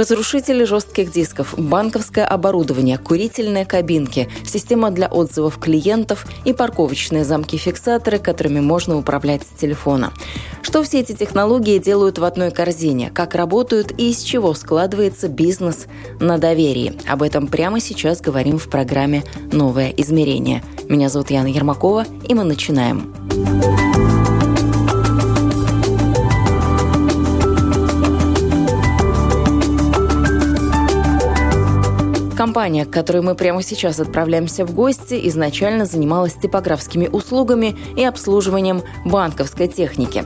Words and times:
Разрушители 0.00 0.64
жестких 0.64 1.12
дисков, 1.12 1.52
банковское 1.58 2.24
оборудование, 2.24 2.96
курительные 2.96 3.66
кабинки, 3.66 4.30
система 4.46 4.90
для 4.90 5.08
отзывов 5.08 5.58
клиентов 5.58 6.24
и 6.46 6.54
парковочные 6.54 7.22
замки-фиксаторы, 7.22 8.18
которыми 8.18 8.60
можно 8.60 8.96
управлять 8.96 9.42
с 9.42 9.60
телефона. 9.60 10.14
Что 10.62 10.82
все 10.84 11.00
эти 11.00 11.12
технологии 11.12 11.76
делают 11.76 12.16
в 12.16 12.24
одной 12.24 12.50
корзине, 12.50 13.10
как 13.10 13.34
работают 13.34 13.92
и 13.98 14.10
из 14.12 14.22
чего 14.22 14.54
складывается 14.54 15.28
бизнес 15.28 15.86
на 16.18 16.38
доверии. 16.38 16.94
Об 17.06 17.22
этом 17.22 17.46
прямо 17.46 17.78
сейчас 17.78 18.22
говорим 18.22 18.56
в 18.58 18.70
программе 18.70 19.22
«Новое 19.52 19.90
измерение». 19.98 20.64
Меня 20.88 21.10
зовут 21.10 21.30
Яна 21.30 21.48
Ермакова, 21.48 22.06
и 22.26 22.32
мы 22.32 22.44
начинаем. 22.44 23.12
Начинаем. 23.28 23.79
Компания, 32.40 32.86
к 32.86 32.90
которой 32.90 33.20
мы 33.20 33.34
прямо 33.34 33.62
сейчас 33.62 34.00
отправляемся 34.00 34.64
в 34.64 34.72
гости, 34.72 35.28
изначально 35.28 35.84
занималась 35.84 36.32
типографскими 36.32 37.06
услугами 37.06 37.76
и 37.96 38.02
обслуживанием 38.02 38.80
банковской 39.04 39.68
техники. 39.68 40.24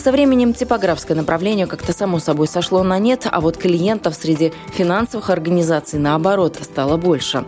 Со 0.00 0.12
временем 0.12 0.54
типографское 0.54 1.16
направление 1.16 1.66
как-то 1.66 1.92
само 1.92 2.20
собой 2.20 2.46
сошло 2.46 2.84
на 2.84 3.00
нет, 3.00 3.26
а 3.28 3.40
вот 3.40 3.56
клиентов 3.56 4.14
среди 4.14 4.52
финансовых 4.74 5.28
организаций, 5.28 5.98
наоборот, 5.98 6.56
стало 6.62 6.98
больше. 6.98 7.44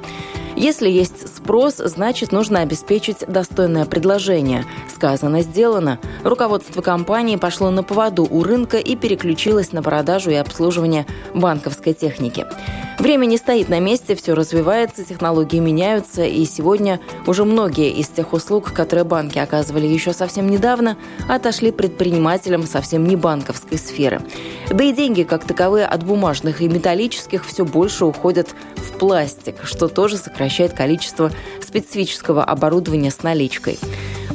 Если 0.56 0.90
есть 0.90 1.36
спрос, 1.36 1.76
значит 1.76 2.32
нужно 2.32 2.58
обеспечить 2.62 3.18
достойное 3.28 3.84
предложение. 3.84 4.64
Сказано, 4.92 5.42
сделано. 5.42 6.00
Руководство 6.24 6.82
компании 6.82 7.36
пошло 7.36 7.70
на 7.70 7.84
поводу 7.84 8.26
у 8.28 8.42
рынка 8.42 8.78
и 8.78 8.96
переключилось 8.96 9.70
на 9.70 9.80
продажу 9.80 10.30
и 10.32 10.34
обслуживание 10.34 11.06
банковской 11.34 11.94
техники. 11.94 12.44
Время 12.98 13.26
не 13.26 13.36
стоит 13.36 13.68
на 13.68 13.78
месте, 13.78 14.16
все 14.16 14.34
развивается, 14.34 15.04
технологии 15.04 15.60
меняются, 15.60 16.24
и 16.24 16.44
сегодня 16.44 16.98
уже 17.28 17.44
многие 17.44 17.92
из 17.92 18.08
тех 18.08 18.32
услуг, 18.32 18.72
которые 18.72 19.04
банки 19.04 19.38
оказывали 19.38 19.86
еще 19.86 20.12
совсем 20.12 20.50
недавно, 20.50 20.98
отошли 21.28 21.70
предпринимателям 21.70 22.66
совсем 22.66 23.06
не 23.06 23.14
банковской 23.14 23.78
сферы. 23.78 24.20
Да 24.68 24.82
и 24.82 24.92
деньги, 24.92 25.22
как 25.22 25.44
таковые, 25.44 25.86
от 25.86 26.02
бумажных 26.02 26.60
и 26.60 26.68
металлических 26.68 27.46
все 27.46 27.64
больше 27.64 28.04
уходят 28.04 28.48
в 28.74 28.98
пластик, 28.98 29.62
что 29.62 29.86
тоже 29.86 30.16
сокращает 30.16 30.72
количество 30.72 31.30
специфического 31.62 32.42
оборудования 32.42 33.12
с 33.12 33.22
наличкой. 33.22 33.78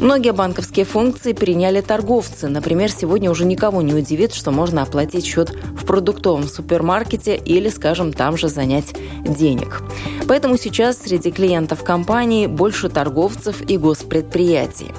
Многие 0.03 0.33
банковские 0.33 0.85
функции 0.85 1.33
переняли 1.33 1.79
торговцы. 1.79 2.47
Например, 2.47 2.91
сегодня 2.91 3.29
уже 3.29 3.45
никого 3.45 3.81
не 3.81 3.93
удивит, 3.93 4.33
что 4.33 4.51
можно 4.51 4.81
оплатить 4.81 5.25
счет 5.25 5.51
в 5.51 5.85
продуктовом 5.85 6.47
супермаркете 6.47 7.37
или, 7.37 7.69
скажем, 7.69 8.11
там 8.11 8.35
же 8.35 8.49
занять 8.53 8.93
денег. 9.23 9.81
Поэтому 10.27 10.57
сейчас 10.57 10.97
среди 10.97 11.31
клиентов 11.31 11.83
компании 11.83 12.47
больше 12.47 12.89
торговцев 12.89 13.61
и 13.61 13.77
госпредприятий. 13.77 14.91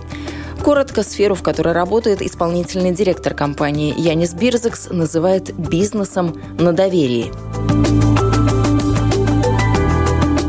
Коротко, 0.62 1.02
сферу, 1.02 1.34
в 1.34 1.42
которой 1.42 1.74
работает 1.74 2.22
исполнительный 2.22 2.92
директор 2.92 3.34
компании 3.34 3.94
Янис 3.98 4.32
Бирзекс, 4.32 4.88
называет 4.90 5.54
бизнесом 5.54 6.40
на 6.58 6.72
доверии. 6.72 7.30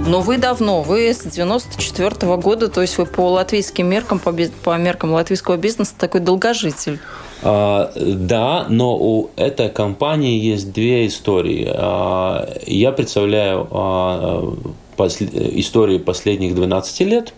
Но 0.08 0.22
вы 0.22 0.38
давно, 0.38 0.84
вы 0.84 1.10
с 1.10 1.24
94 1.24 2.10
-го 2.10 2.38
года, 2.38 2.70
то 2.70 2.82
есть 2.82 2.98
вы 2.98 3.06
по 3.06 3.32
латвийским 3.32 3.90
меркам, 3.90 4.20
по, 4.20 4.32
по 4.64 4.78
меркам 4.78 5.12
латвийского 5.12 5.58
бизнеса 5.58 5.94
такой 5.98 6.22
долгожитель. 6.22 7.00
А, 7.48 7.92
да, 7.96 8.66
но 8.70 8.98
у 8.98 9.30
этой 9.36 9.70
компании 9.70 10.40
есть 10.40 10.74
две 10.74 11.06
истории. 11.06 11.70
А, 11.72 12.50
я 12.66 12.92
представляю 12.92 13.68
а, 13.70 14.52
истории 14.98 16.00
последних 16.00 16.56
12 16.56 17.00
лет, 17.02 17.34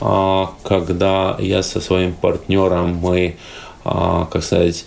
когда 0.00 1.36
я 1.38 1.62
со 1.62 1.80
своим 1.82 2.14
партнером 2.14 2.94
мы, 2.94 3.36
как 3.84 4.42
сказать, 4.42 4.86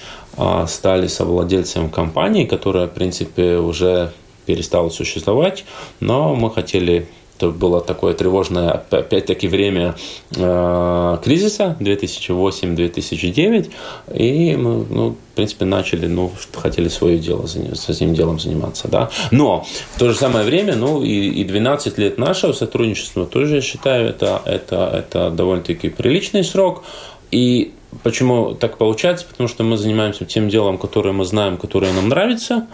стали 0.66 1.06
совладельцем 1.06 1.92
компании, 1.92 2.46
которая, 2.46 2.88
в 2.88 2.94
принципе, 2.94 3.58
уже 3.58 4.12
перестала 4.48 4.90
существовать, 4.90 5.66
но 6.00 6.34
мы 6.34 6.50
хотели 6.50 7.08
это 7.44 7.58
было 7.58 7.82
такое 7.82 8.14
тревожное, 8.14 8.84
опять-таки, 8.90 9.48
время 9.48 9.96
э, 10.36 11.18
кризиса 11.24 11.76
2008-2009, 11.80 13.72
и 14.14 14.56
мы, 14.56 14.86
ну, 14.90 15.10
в 15.12 15.36
принципе, 15.36 15.66
начали, 15.66 16.08
ну, 16.08 16.32
хотели 16.54 16.88
свое 16.88 17.18
дело, 17.18 17.46
с 17.48 17.90
этим 17.90 18.14
делом 18.14 18.40
заниматься, 18.40 18.88
да. 18.88 19.10
Но 19.32 19.66
в 19.96 20.00
то 20.00 20.10
же 20.10 20.16
самое 20.18 20.46
время, 20.46 20.76
ну, 20.76 21.04
и, 21.04 21.42
и 21.42 21.44
12 21.44 21.98
лет 21.98 22.18
нашего 22.18 22.54
сотрудничества 22.54 23.26
тоже, 23.26 23.56
я 23.56 23.62
считаю, 23.62 24.10
это, 24.10 24.42
это, 24.46 24.90
это 24.94 25.30
довольно-таки 25.30 25.90
приличный 25.90 26.44
срок, 26.44 26.84
и 27.32 27.74
Почему 28.02 28.56
так 28.56 28.80
получается? 28.80 29.24
Потому 29.30 29.48
что 29.48 29.64
мы 29.64 29.78
занимаемся 29.78 30.26
тем 30.26 30.50
делом, 30.50 30.80
которое 30.80 31.12
мы 31.12 31.26
знаем, 31.26 31.58
которое 31.58 31.94
нам 31.94 32.10
нравится, 32.10 32.66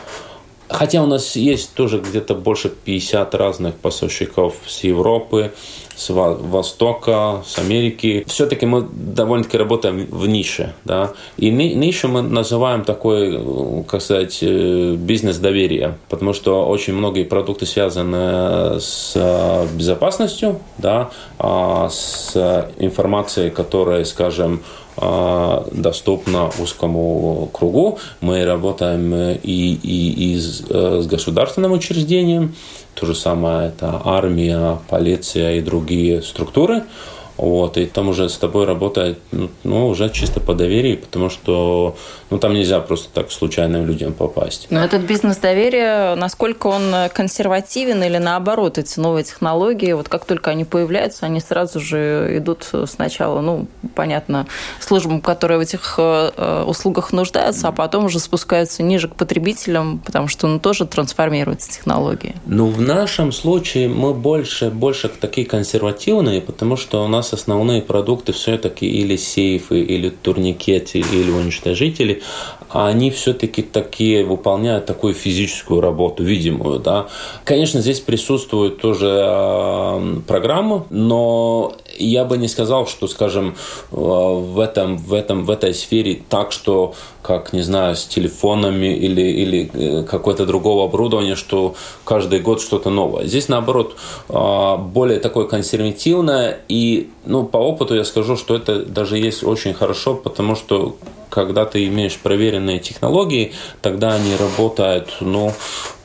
Хотя 0.69 1.02
у 1.03 1.07
нас 1.07 1.35
есть 1.35 1.74
тоже 1.74 2.00
где-то 2.00 2.35
больше 2.35 2.69
50 2.69 3.35
разных 3.35 3.75
поставщиков 3.75 4.56
с 4.68 4.84
Европы, 4.84 5.52
с 5.96 6.09
Востока, 6.09 7.44
с 7.46 7.57
Америки. 7.57 8.24
Все-таки 8.28 8.66
мы 8.66 8.88
довольно-таки 8.91 9.58
работаем 9.58 10.06
в 10.06 10.28
нише. 10.28 10.74
Да? 10.85 11.12
И 11.38 11.50
нишу 11.50 12.08
мы 12.08 12.22
называем 12.22 12.85
такой, 12.85 13.84
как 13.88 14.02
сказать, 14.02 14.40
э, 14.41 14.96
бизнес 14.96 15.38
доверия, 15.38 15.97
потому 16.08 16.34
что 16.34 16.66
очень 16.68 16.94
многие 16.94 17.24
продукты 17.24 17.66
связаны 17.66 18.79
с 18.79 19.68
безопасностью, 19.74 20.59
да, 20.78 21.09
а 21.38 21.90
с 21.90 22.69
информацией, 22.78 23.50
которая, 23.50 24.06
скажем, 24.06 24.62
а, 25.02 25.66
доступна 25.72 26.50
узкому 26.60 27.50
кругу. 27.54 28.00
Мы 28.20 28.44
работаем 28.44 29.14
и, 29.14 29.74
и, 29.82 30.34
и 30.34 30.40
с, 30.40 30.64
э, 30.70 31.02
с 31.02 31.08
государственным 31.08 31.72
учреждением, 31.72 32.54
то 32.96 33.06
же 33.06 33.16
самое 33.16 33.70
это 33.70 34.02
армия, 34.04 34.80
полиция 34.90 35.56
и 35.56 35.62
другие 35.62 36.22
структуры. 36.22 36.84
Вот, 37.40 37.78
и 37.78 37.86
там 37.86 38.10
уже 38.10 38.28
с 38.28 38.38
тобой 38.38 38.66
работает, 38.66 39.18
ну, 39.32 39.50
ну, 39.64 39.88
уже 39.88 40.10
чисто 40.10 40.42
по 40.42 40.54
доверию, 40.54 40.98
потому 40.98 41.30
что, 41.30 41.96
ну, 42.30 42.38
там 42.38 42.54
нельзя 42.54 42.82
просто 42.82 43.08
так 43.14 43.32
случайным 43.32 43.86
людям 43.86 44.12
попасть. 44.12 44.68
Но 44.70 44.84
этот 44.84 45.04
бизнес 45.04 45.38
доверия, 45.38 46.16
насколько 46.16 46.68
он 46.68 46.94
консервативен 47.14 48.04
или 48.04 48.18
наоборот, 48.18 48.78
эти 48.78 49.00
новые 49.00 49.24
технологии, 49.24 49.94
вот 49.94 50.10
как 50.10 50.26
только 50.26 50.52
они 50.52 50.66
появляются, 50.66 51.26
они 51.26 51.40
сразу 51.40 51.80
же 51.80 52.38
идут 52.38 52.68
сначала, 52.88 53.40
ну, 53.40 53.68
понятно, 53.96 54.46
службам, 54.82 55.22
которые 55.22 55.59
в 55.59 55.62
этих 55.62 55.96
э, 55.97 56.64
услугах 56.68 57.14
нуждаются, 57.14 57.70
а 57.70 57.72
потом 57.72 58.06
уже 58.06 58.20
спускаются 58.20 58.84
ниже 58.84 59.08
к 59.08 59.16
потребителям, 59.16 60.00
потому 60.00 60.28
что, 60.28 60.47
ну, 60.47 60.59
тоже 60.59 60.85
трансформируются 60.85 61.72
технологии. 61.72 62.35
Ну, 62.46 62.68
в 62.68 62.82
нашем 62.82 63.32
случае 63.32 63.88
мы 63.88 64.14
больше, 64.14 64.70
больше 64.70 65.08
такие 65.08 65.47
консервативные, 65.47 66.42
потому 66.42 66.76
что 66.76 67.06
у 67.06 67.08
нас 67.08 67.28
нас 67.31 67.41
основные 67.41 67.81
продукты 67.81 68.31
все-таки 68.31 68.85
или 68.85 69.16
сейфы, 69.16 69.81
или 69.81 70.09
турникеты, 70.09 70.99
или 70.99 71.31
уничтожители, 71.31 72.22
они 72.70 73.11
все-таки 73.11 73.61
такие 73.61 74.23
выполняют 74.23 74.85
такую 74.85 75.14
физическую 75.14 75.81
работу, 75.81 76.23
видимую, 76.23 76.79
да. 76.79 77.08
Конечно, 77.43 77.81
здесь 77.81 77.99
присутствует 77.99 78.81
тоже 78.81 79.08
э, 79.08 80.16
программа, 80.28 80.85
но 80.90 81.73
я 81.99 82.23
бы 82.25 82.37
не 82.37 82.47
сказал, 82.47 82.87
что, 82.87 83.07
скажем, 83.07 83.55
э, 83.91 83.96
в 83.96 84.59
этом, 84.59 84.97
в 84.97 85.13
этом, 85.13 85.46
в 85.46 85.49
этой 85.49 85.73
сфере 85.73 86.22
так, 86.29 86.51
что 86.51 86.93
как, 87.22 87.53
не 87.53 87.61
знаю, 87.61 87.96
с 87.96 88.05
телефонами 88.05 88.96
или, 88.96 89.22
или 89.22 89.72
э, 89.73 90.03
какое-то 90.03 90.46
другого 90.46 90.85
оборудования, 90.85 91.35
что 91.35 91.75
каждый 92.05 92.40
год 92.40 92.61
что-то 92.61 92.90
новое. 92.90 93.25
Здесь, 93.25 93.49
наоборот, 93.49 93.96
э, 94.29 94.78
более 94.78 95.19
такое 95.19 95.46
консервативное, 95.46 96.59
и, 96.69 97.09
ну, 97.25 97.46
по 97.46 97.57
опыту 97.57 97.96
я 97.96 98.03
скажу, 98.03 98.37
что 98.37 98.55
это 98.55 98.85
даже 98.85 99.17
есть 99.17 99.43
очень 99.43 99.73
хорошо, 99.73 100.16
потому 100.16 100.55
что 100.55 100.96
когда 101.29 101.66
ты 101.66 101.85
имеешь 101.87 102.17
проверенные 102.17 102.79
технологии, 102.79 103.53
тогда 103.81 104.13
они 104.13 104.35
работают 104.35 105.17
ну, 105.22 105.53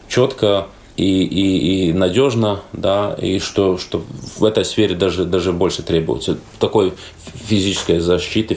четко 0.09 0.67
и, 0.97 1.25
и, 1.25 1.89
и 1.89 1.93
надежно, 1.93 2.61
да, 2.73 3.17
и 3.21 3.39
что, 3.41 3.79
что 3.79 4.05
в 4.37 4.45
этой 4.45 4.65
сфере 4.65 4.95
даже, 4.95 5.25
даже 5.25 5.53
больше 5.53 5.83
требуется. 5.83 6.39
Такой 6.61 6.93
физической 7.47 7.99
защиты, 7.99 8.57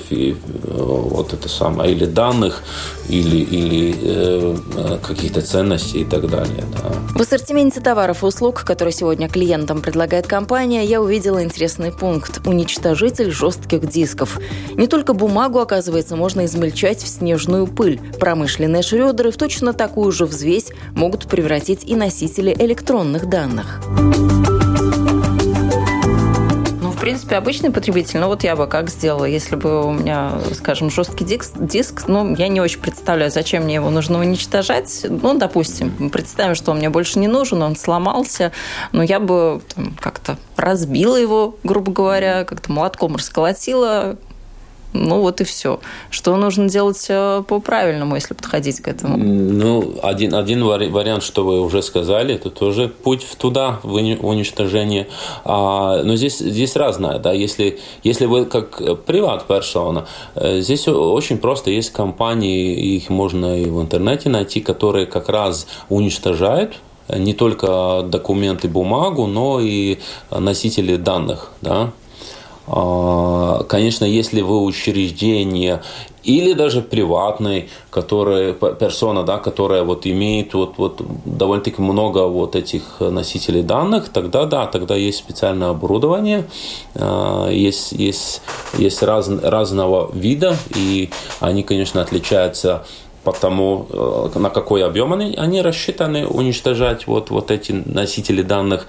вот 0.64 1.34
это 1.34 1.50
самое, 1.50 1.92
или 1.92 2.06
данных, 2.06 2.64
или, 3.10 3.38
или 3.38 3.96
э, 4.02 4.58
каких-то 5.02 5.42
ценностей 5.42 6.02
и 6.02 6.06
так 6.06 6.30
далее. 6.30 6.64
Да. 6.74 6.94
В 7.18 7.22
ассортименте 7.22 7.82
товаров 7.82 8.24
и 8.24 8.26
услуг, 8.26 8.64
которые 8.64 8.94
сегодня 8.94 9.30
клиентам 9.30 9.82
предлагает 9.82 10.28
компания, 10.28 10.86
я 10.86 11.02
увидела 11.02 11.44
интересный 11.44 11.92
пункт– 11.92 12.42
уничтожитель 12.46 13.32
жестких 13.32 13.88
дисков. 13.90 14.40
Не 14.76 14.88
только 14.88 15.14
бумагу, 15.14 15.60
оказывается, 15.60 16.16
можно 16.16 16.46
измельчать 16.46 17.02
в 17.02 17.08
снежную 17.08 17.66
пыль. 17.68 18.00
Промышленные 18.20 18.84
шредеры 18.84 19.32
в 19.32 19.38
точно 19.38 19.74
такую 19.74 20.12
же 20.12 20.26
взвесь 20.26 20.68
могут 20.94 21.28
превратить 21.28 21.84
и 21.84 21.96
носители 22.28 22.54
электронных 22.60 23.28
данных 23.28 23.80
принципе, 27.08 27.38
обычный 27.38 27.72
потребитель, 27.72 28.20
ну 28.20 28.28
вот 28.28 28.44
я 28.44 28.58
бы 28.58 28.68
как 28.68 28.90
сделала, 28.90 29.24
если 29.24 29.56
бы 29.56 29.86
у 29.86 29.94
меня, 29.94 30.34
скажем, 30.54 30.90
жесткий 30.90 31.24
диск, 31.24 31.54
диск 31.56 32.04
ну, 32.10 32.36
я 32.36 32.50
не 32.50 32.60
очень 32.60 32.82
представляю, 32.82 33.32
зачем 33.32 33.64
мне 33.64 33.76
его 33.76 33.90
нужно 33.90 34.20
уничтожать. 34.20 35.06
Ну, 35.08 35.38
допустим, 35.38 36.10
представим, 36.10 36.54
что 36.54 36.72
он 36.72 36.80
мне 36.80 36.90
больше 36.90 37.20
не 37.20 37.30
нужен, 37.30 37.62
он 37.62 37.78
сломался, 37.78 38.52
но 38.92 39.04
я 39.04 39.22
бы 39.22 39.62
как-то 40.02 40.38
разбила 40.58 41.16
его, 41.16 41.56
грубо 41.64 41.94
говоря, 41.94 42.44
как-то 42.44 42.74
молотком 42.74 43.16
расколотила, 43.16 44.18
ну 44.98 45.22
вот 45.22 45.42
и 45.42 45.44
все. 45.44 45.80
Что 46.10 46.36
нужно 46.36 46.70
делать 46.70 47.06
э, 47.10 47.44
по-правильному, 47.48 48.16
если 48.16 48.34
подходить 48.34 48.82
к 48.82 48.88
этому? 48.88 49.18
Ну, 49.18 49.96
один, 50.02 50.34
один 50.34 50.64
вариант, 50.64 51.24
что 51.24 51.44
вы 51.44 51.62
уже 51.62 51.82
сказали, 51.82 52.36
это 52.36 52.50
тоже 52.50 52.90
путь 52.90 53.26
туда, 53.38 53.80
в 53.84 53.94
уничтожение. 53.94 55.08
А, 55.46 56.02
но 56.04 56.16
здесь, 56.16 56.40
здесь 56.40 56.76
разное. 56.76 57.20
Да? 57.20 57.32
Если, 57.32 57.80
если 58.04 58.26
вы 58.26 58.46
как 58.46 59.06
приват-персона, 59.06 60.08
э, 60.36 60.62
здесь 60.62 60.88
очень 60.88 61.38
просто. 61.38 61.72
Есть 61.72 61.92
компании, 61.92 62.96
их 62.96 63.10
можно 63.10 63.60
и 63.60 63.66
в 63.66 63.82
интернете 63.82 64.30
найти, 64.30 64.62
которые 64.62 65.06
как 65.06 65.30
раз 65.30 65.68
уничтожают 65.90 66.76
не 67.10 67.34
только 67.34 68.04
документы, 68.06 68.68
бумагу, 68.68 69.28
но 69.28 69.60
и 69.62 70.00
носители 70.30 70.98
данных. 70.98 71.52
Да? 71.62 71.92
А, 72.68 73.64
конечно, 73.64 74.04
если 74.04 74.42
вы 74.42 74.62
учреждение 74.62 75.82
или 76.24 76.52
даже 76.52 76.82
приватный, 76.82 77.70
который, 77.90 78.54
персона, 78.54 79.24
да, 79.24 79.38
которая 79.38 79.84
вот 79.84 80.06
имеет 80.06 80.54
вот, 80.54 80.74
вот 80.78 81.02
довольно-таки 81.24 81.82
много 81.82 82.28
вот 82.28 82.58
этих 82.58 83.00
носителей 83.00 83.64
данных, 83.64 84.10
тогда 84.10 84.46
да, 84.46 84.66
тогда 84.68 84.96
есть 84.96 85.20
специальное 85.20 85.70
оборудование, 85.70 86.46
а, 86.96 87.50
есть, 87.50 87.94
есть, 87.94 88.42
есть 88.78 89.02
раз, 89.02 89.30
разного 89.30 90.12
вида, 90.14 90.58
и 90.76 91.10
они, 91.40 91.64
конечно, 91.64 92.02
отличаются 92.02 92.86
потому 93.24 93.88
э, 93.90 94.30
на 94.40 94.50
какой 94.50 94.86
объем 94.86 95.14
они, 95.14 95.36
они 95.36 95.62
рассчитаны 95.62 96.26
уничтожать 96.26 97.08
вот, 97.08 97.30
вот 97.30 97.52
эти 97.52 97.72
носители 97.72 98.42
данных 98.42 98.88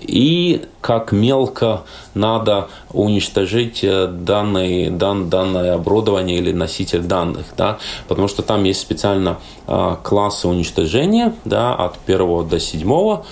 и 0.00 0.62
как 0.80 1.12
мелко 1.12 1.82
надо 2.14 2.68
уничтожить 2.92 3.82
э, 3.82 4.06
данные, 4.06 4.90
дан, 4.90 5.30
данное 5.30 5.74
оборудование 5.74 6.38
или 6.38 6.52
носитель 6.52 7.02
данных, 7.02 7.46
да, 7.56 7.78
потому 8.08 8.28
что 8.28 8.42
там 8.42 8.64
есть 8.64 8.80
специально 8.80 9.38
э, 9.66 9.96
классы 10.02 10.48
уничтожения, 10.48 11.34
да, 11.44 11.74
от 11.74 11.98
первого 11.98 12.44
до 12.44 12.60
седьмого. 12.60 13.24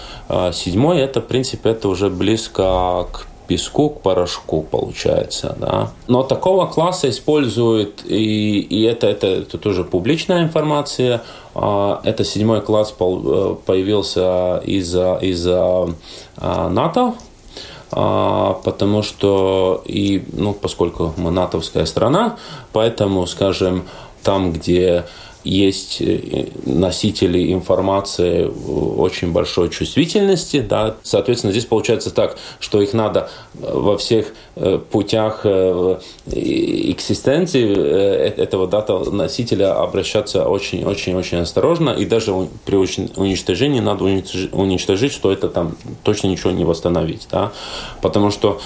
Седьмой 0.53 0.99
это, 0.99 1.21
в 1.21 1.27
принципе, 1.27 1.71
это 1.71 1.89
уже 1.89 2.09
близко 2.09 3.07
к 3.13 3.27
песку 3.47 3.91
к 3.91 4.01
порошку 4.03 4.63
получается, 4.63 5.57
да. 5.61 5.91
Но 6.09 6.23
такого 6.23 6.67
класса 6.67 7.09
используют, 7.09 8.05
и, 8.05 8.61
и 8.61 8.83
это, 8.83 9.07
это, 9.07 9.27
это 9.27 9.59
тоже 9.59 9.85
публичная 9.85 10.43
информация, 10.43 11.23
а, 11.55 12.01
это 12.05 12.25
седьмой 12.25 12.61
класс 12.61 12.95
э, 12.99 13.57
появился 13.65 14.59
из-за 14.65 15.19
из 15.23 15.47
а, 15.47 15.89
НАТО, 16.39 17.15
а, 17.93 18.55
потому 18.65 19.03
что 19.03 19.83
и, 19.85 20.25
ну, 20.33 20.53
поскольку 20.53 21.15
мы 21.17 21.31
натовская 21.31 21.87
страна, 21.87 22.37
поэтому, 22.73 23.27
скажем, 23.27 23.85
там, 24.23 24.53
где 24.53 25.05
есть 25.47 26.01
э, 26.01 26.47
носители 26.65 27.53
информации 27.53 28.45
очень 28.45 29.33
большой 29.33 29.71
чувствительности, 29.71 30.61
да, 30.61 30.97
соответственно, 31.03 31.53
здесь 31.53 31.67
получается 31.67 32.11
так, 32.11 32.37
что 32.59 32.83
их 32.83 32.93
надо 32.93 33.31
э, 33.55 33.73
во 33.73 33.97
всех 33.97 34.35
э, 34.57 34.79
путях 34.91 35.47
экзистенции 36.27 37.67
этого 38.37 38.67
дата-носителя 38.67 39.81
обращаться 39.81 40.49
очень-очень-очень 40.49 41.39
осторожно, 41.39 41.91
и 41.91 42.05
даже 42.05 42.33
при 42.65 42.77
уничтожении 42.77 43.81
надо 43.81 44.05
уничтожить, 44.05 45.13
что 45.13 45.31
это 45.31 45.49
там 45.49 45.77
точно 46.03 46.29
ничего 46.29 46.51
не 46.51 46.65
восстановить, 46.65 47.29
да, 47.31 47.53
потому 48.03 48.31
что 48.31 48.61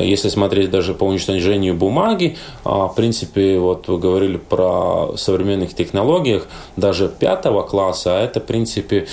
если 0.00 0.28
смотреть 0.28 0.70
даже 0.70 0.94
по 0.94 1.04
уничтожению 1.04 1.74
бумаги, 1.74 2.36
а, 2.64 2.88
в 2.88 2.94
принципе, 2.94 3.58
вот 3.58 3.88
вы 3.88 3.98
говорили 3.98 4.36
про 4.36 5.12
современных 5.16 5.74
технологий, 5.74 6.23
технологиях 6.24 6.46
даже 6.76 7.08
пятого 7.08 7.62
класса, 7.62 8.18
а 8.18 8.24
это, 8.24 8.40
в 8.40 8.44
принципе, 8.44 9.06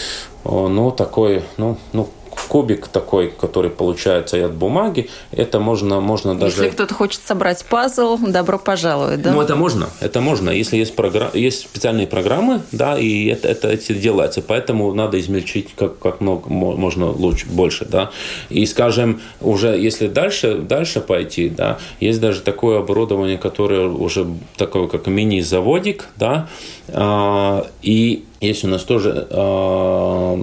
ну, 0.43 0.91
такой, 0.91 1.43
ну, 1.57 1.77
ну, 1.93 2.09
кубик 2.35 2.87
такой, 2.87 3.29
который 3.29 3.69
получается 3.69 4.37
и 4.37 4.41
от 4.41 4.53
бумаги, 4.53 5.09
это 5.31 5.59
можно, 5.59 5.99
можно 5.99 6.35
даже... 6.35 6.63
Если 6.63 6.69
кто-то 6.69 6.93
хочет 6.93 7.21
собрать 7.25 7.63
пазл, 7.65 8.17
добро 8.17 8.57
пожаловать, 8.57 9.21
да? 9.21 9.31
Ну, 9.31 9.41
это 9.41 9.55
можно, 9.55 9.89
это 9.99 10.21
можно. 10.21 10.49
Если 10.49 10.77
есть, 10.77 10.95
программ... 10.95 11.29
есть 11.33 11.61
специальные 11.61 12.07
программы, 12.07 12.61
да, 12.71 12.97
и 12.97 13.27
это, 13.27 13.47
это, 13.47 13.69
это 13.69 13.93
делается. 13.93 14.41
Поэтому 14.41 14.93
надо 14.93 15.19
измельчить 15.19 15.69
как, 15.75 15.99
как 15.99 16.21
много, 16.21 16.49
можно 16.49 17.09
лучше, 17.11 17.47
больше, 17.47 17.85
да. 17.85 18.11
И, 18.49 18.65
скажем, 18.65 19.21
уже 19.39 19.69
если 19.69 20.07
дальше, 20.07 20.55
дальше 20.55 21.01
пойти, 21.01 21.49
да, 21.49 21.79
есть 21.99 22.19
даже 22.19 22.41
такое 22.41 22.79
оборудование, 22.79 23.37
которое 23.37 23.87
уже 23.87 24.27
такое, 24.57 24.87
как 24.87 25.07
мини-заводик, 25.07 26.07
да, 26.17 26.47
а, 26.89 27.67
и 27.81 28.25
есть 28.47 28.63
у 28.63 28.67
нас 28.67 28.83
тоже 28.83 29.27
э, 29.29 30.37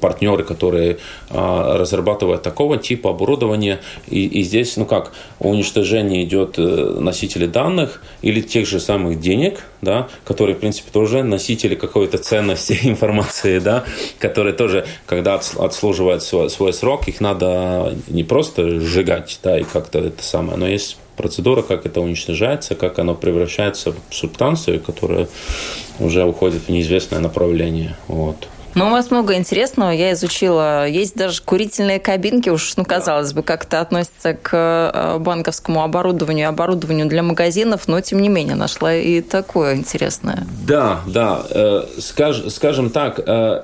партнеры, 0.00 0.44
которые 0.44 0.98
э, 1.30 1.76
разрабатывают 1.78 2.42
такого 2.42 2.76
типа 2.76 3.10
оборудования. 3.10 3.80
И, 4.08 4.26
и 4.26 4.42
здесь, 4.42 4.76
ну 4.76 4.84
как, 4.84 5.12
уничтожение 5.38 6.24
идет 6.24 6.58
носители 6.58 7.46
данных 7.46 8.02
или 8.22 8.40
тех 8.40 8.66
же 8.66 8.80
самых 8.80 9.20
денег, 9.20 9.64
да, 9.80 10.08
которые, 10.24 10.56
в 10.56 10.58
принципе, 10.58 10.90
тоже 10.92 11.22
носители 11.22 11.74
какой-то 11.76 12.18
ценности 12.18 12.78
информации, 12.82 13.60
да, 13.60 13.84
которые 14.18 14.52
тоже, 14.52 14.86
когда 15.06 15.34
отслуживают 15.34 16.22
свой, 16.22 16.50
свой 16.50 16.72
срок, 16.72 17.08
их 17.08 17.20
надо 17.20 17.94
не 18.08 18.24
просто 18.24 18.80
сжигать, 18.80 19.38
да, 19.42 19.58
и 19.58 19.64
как-то 19.64 20.00
это 20.00 20.22
самое, 20.22 20.58
но 20.58 20.66
есть 20.66 20.98
процедура, 21.16 21.62
как 21.62 21.86
это 21.86 22.00
уничтожается, 22.00 22.74
как 22.74 22.98
оно 22.98 23.14
превращается 23.14 23.92
в 23.92 24.14
субстанцию, 24.14 24.80
которая 24.80 25.28
уже 25.98 26.24
уходит 26.24 26.62
в 26.62 26.68
неизвестное 26.68 27.20
направление. 27.20 27.96
Вот. 28.08 28.48
Ну, 28.76 28.88
у 28.88 28.90
вас 28.90 29.10
много 29.10 29.34
интересного. 29.36 29.90
Я 29.90 30.12
изучила. 30.12 30.86
Есть 30.86 31.16
даже 31.16 31.40
курительные 31.42 31.98
кабинки, 31.98 32.50
уж, 32.50 32.76
ну, 32.76 32.84
казалось 32.84 33.32
бы, 33.32 33.42
как 33.42 33.64
это 33.64 33.80
относится 33.80 34.34
к 34.34 34.50
э, 34.52 35.18
банковскому 35.18 35.82
оборудованию, 35.82 36.50
оборудованию 36.50 37.06
для 37.06 37.22
магазинов, 37.22 37.88
но, 37.88 38.02
тем 38.02 38.20
не 38.20 38.28
менее, 38.28 38.54
нашла 38.54 38.94
и 38.94 39.22
такое 39.22 39.76
интересное. 39.76 40.46
Да, 40.66 41.00
да. 41.06 41.46
Э, 41.48 41.84
скаж, 41.98 42.52
скажем 42.52 42.90
так, 42.90 43.18
э, 43.26 43.62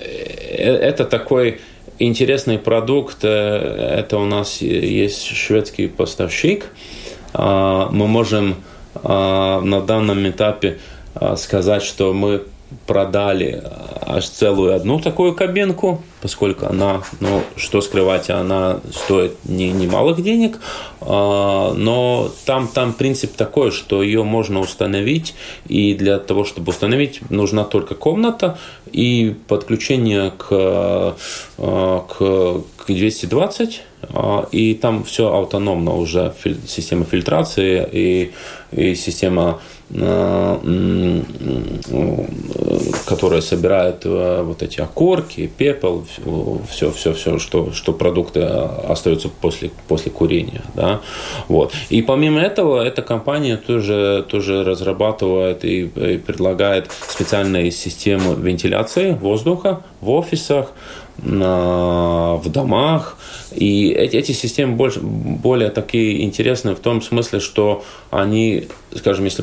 это 0.00 1.04
такой 1.04 1.60
интересный 2.06 2.58
продукт. 2.58 3.24
Это 3.24 4.18
у 4.18 4.24
нас 4.24 4.60
есть 4.62 5.24
шведский 5.26 5.88
поставщик. 5.88 6.66
Мы 7.34 8.06
можем 8.06 8.56
на 9.02 9.80
данном 9.80 10.28
этапе 10.28 10.78
сказать, 11.36 11.82
что 11.82 12.12
мы 12.12 12.42
продали 12.86 13.62
аж 14.06 14.28
целую 14.28 14.74
одну 14.74 14.98
такую 15.00 15.34
кабинку, 15.34 16.02
поскольку 16.22 16.66
она, 16.66 17.02
ну, 17.20 17.42
что 17.56 17.80
скрывать, 17.80 18.30
она 18.30 18.80
стоит 18.92 19.32
не, 19.44 19.70
немалых 19.72 20.22
денег, 20.22 20.60
а, 21.00 21.74
но 21.74 22.30
там, 22.46 22.68
там 22.68 22.92
принцип 22.92 23.34
такой, 23.34 23.72
что 23.72 24.02
ее 24.02 24.22
можно 24.22 24.60
установить, 24.60 25.34
и 25.66 25.94
для 25.94 26.18
того, 26.18 26.44
чтобы 26.44 26.70
установить, 26.70 27.20
нужна 27.28 27.64
только 27.64 27.96
комната 27.96 28.56
и 28.92 29.34
подключение 29.48 30.30
к, 30.30 30.46
а, 30.50 31.14
к, 31.58 32.62
к 32.84 32.86
220 32.86 33.82
и 34.50 34.74
там 34.74 35.04
все 35.04 35.32
автономно 35.32 35.94
уже, 35.94 36.34
система 36.66 37.04
фильтрации 37.04 37.88
и, 37.92 38.32
и 38.72 38.96
система 38.96 39.60
которая 43.06 43.42
собирает 43.42 44.06
э, 44.06 44.42
вот 44.42 44.62
эти 44.62 44.80
окорки, 44.80 45.46
пепел, 45.46 46.06
все, 46.70 46.90
все, 46.90 47.12
все, 47.12 47.38
что, 47.38 47.72
что 47.72 47.92
продукты 47.92 48.40
остаются 48.42 49.28
после, 49.28 49.70
после 49.88 50.10
курения. 50.10 50.62
Да? 50.74 51.00
Вот. 51.48 51.72
И 51.90 52.02
помимо 52.02 52.40
этого, 52.40 52.82
эта 52.82 53.02
компания 53.02 53.56
тоже, 53.56 54.24
тоже 54.28 54.64
разрабатывает 54.64 55.64
и, 55.64 55.82
и 55.82 56.18
предлагает 56.18 56.90
специальные 57.08 57.70
системы 57.70 58.34
вентиляции 58.34 59.12
воздуха 59.12 59.82
в 60.00 60.10
офисах, 60.10 60.72
в 61.18 62.42
домах. 62.46 63.16
И 63.54 63.90
эти, 63.90 64.16
эти 64.16 64.32
системы 64.32 64.76
больше, 64.76 65.00
более 65.00 65.70
такие 65.70 66.22
интересные 66.22 66.74
в 66.74 66.80
том 66.80 67.02
смысле, 67.02 67.40
что 67.40 67.84
они, 68.10 68.68
скажем, 68.94 69.24
если 69.24 69.42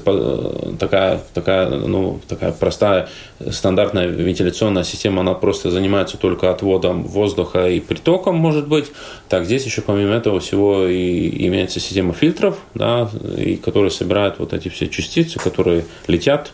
такая, 0.77 1.21
такая, 1.33 1.69
ну, 1.69 2.19
такая 2.27 2.51
простая 2.51 3.07
стандартная 3.49 4.07
вентиляционная 4.07 4.83
система, 4.83 5.21
она 5.21 5.33
просто 5.33 5.69
занимается 5.69 6.17
только 6.17 6.49
отводом 6.51 7.03
воздуха 7.03 7.69
и 7.69 7.79
притоком, 7.79 8.35
может 8.35 8.67
быть. 8.67 8.85
Так, 9.29 9.45
здесь 9.45 9.65
еще 9.65 9.81
помимо 9.81 10.13
этого 10.13 10.39
всего 10.39 10.87
и 10.87 11.47
имеется 11.47 11.79
система 11.79 12.13
фильтров, 12.13 12.57
да, 12.73 13.09
и 13.37 13.55
которые 13.55 13.91
собирают 13.91 14.39
вот 14.39 14.53
эти 14.53 14.69
все 14.69 14.87
частицы, 14.87 15.39
которые 15.39 15.85
летят 16.07 16.51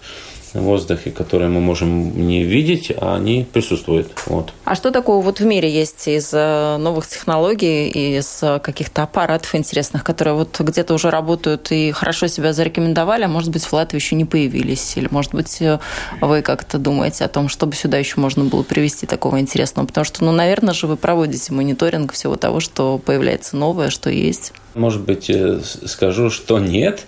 в 0.55 0.63
воздухе, 0.63 1.11
которые 1.11 1.49
мы 1.49 1.61
можем 1.61 2.27
не 2.27 2.43
видеть, 2.43 2.91
а 2.97 3.15
они 3.15 3.45
присутствуют. 3.51 4.11
Вот. 4.25 4.53
А 4.63 4.75
что 4.75 4.91
такого 4.91 5.23
вот 5.23 5.39
в 5.39 5.45
мире 5.45 5.69
есть 5.69 6.07
из 6.07 6.31
э, 6.33 6.77
новых 6.77 7.07
технологий, 7.07 7.87
из 7.87 8.43
каких-то 8.61 9.03
аппаратов 9.03 9.53
интересных, 9.55 10.03
которые 10.03 10.33
вот 10.35 10.59
где-то 10.59 10.93
уже 10.93 11.09
работают 11.09 11.71
и 11.71 11.91
хорошо 11.91 12.27
себя 12.27 12.53
зарекомендовали, 12.53 13.23
а 13.23 13.27
может 13.27 13.51
быть 13.51 13.63
в 13.63 13.73
Латвии 13.73 13.99
еще 13.99 14.15
не 14.15 14.25
появились? 14.25 14.97
Или 14.97 15.07
может 15.11 15.33
быть 15.33 15.61
э, 15.61 15.79
вы 16.21 16.41
как-то 16.41 16.77
думаете 16.77 17.25
о 17.25 17.27
том, 17.27 17.49
чтобы 17.49 17.75
сюда 17.75 17.97
еще 17.97 18.19
можно 18.19 18.43
было 18.43 18.63
привести 18.63 19.05
такого 19.05 19.39
интересного? 19.39 19.87
Потому 19.87 20.05
что, 20.05 20.23
ну, 20.23 20.31
наверное 20.31 20.73
же, 20.73 20.87
вы 20.87 20.97
проводите 20.97 21.53
мониторинг 21.53 22.13
всего 22.13 22.35
того, 22.35 22.59
что 22.59 22.97
появляется 22.97 23.57
новое, 23.57 23.89
что 23.89 24.09
есть. 24.09 24.53
Может 24.75 25.03
быть, 25.03 25.29
э, 25.29 25.61
скажу, 25.85 26.29
что 26.29 26.59
нет, 26.59 27.05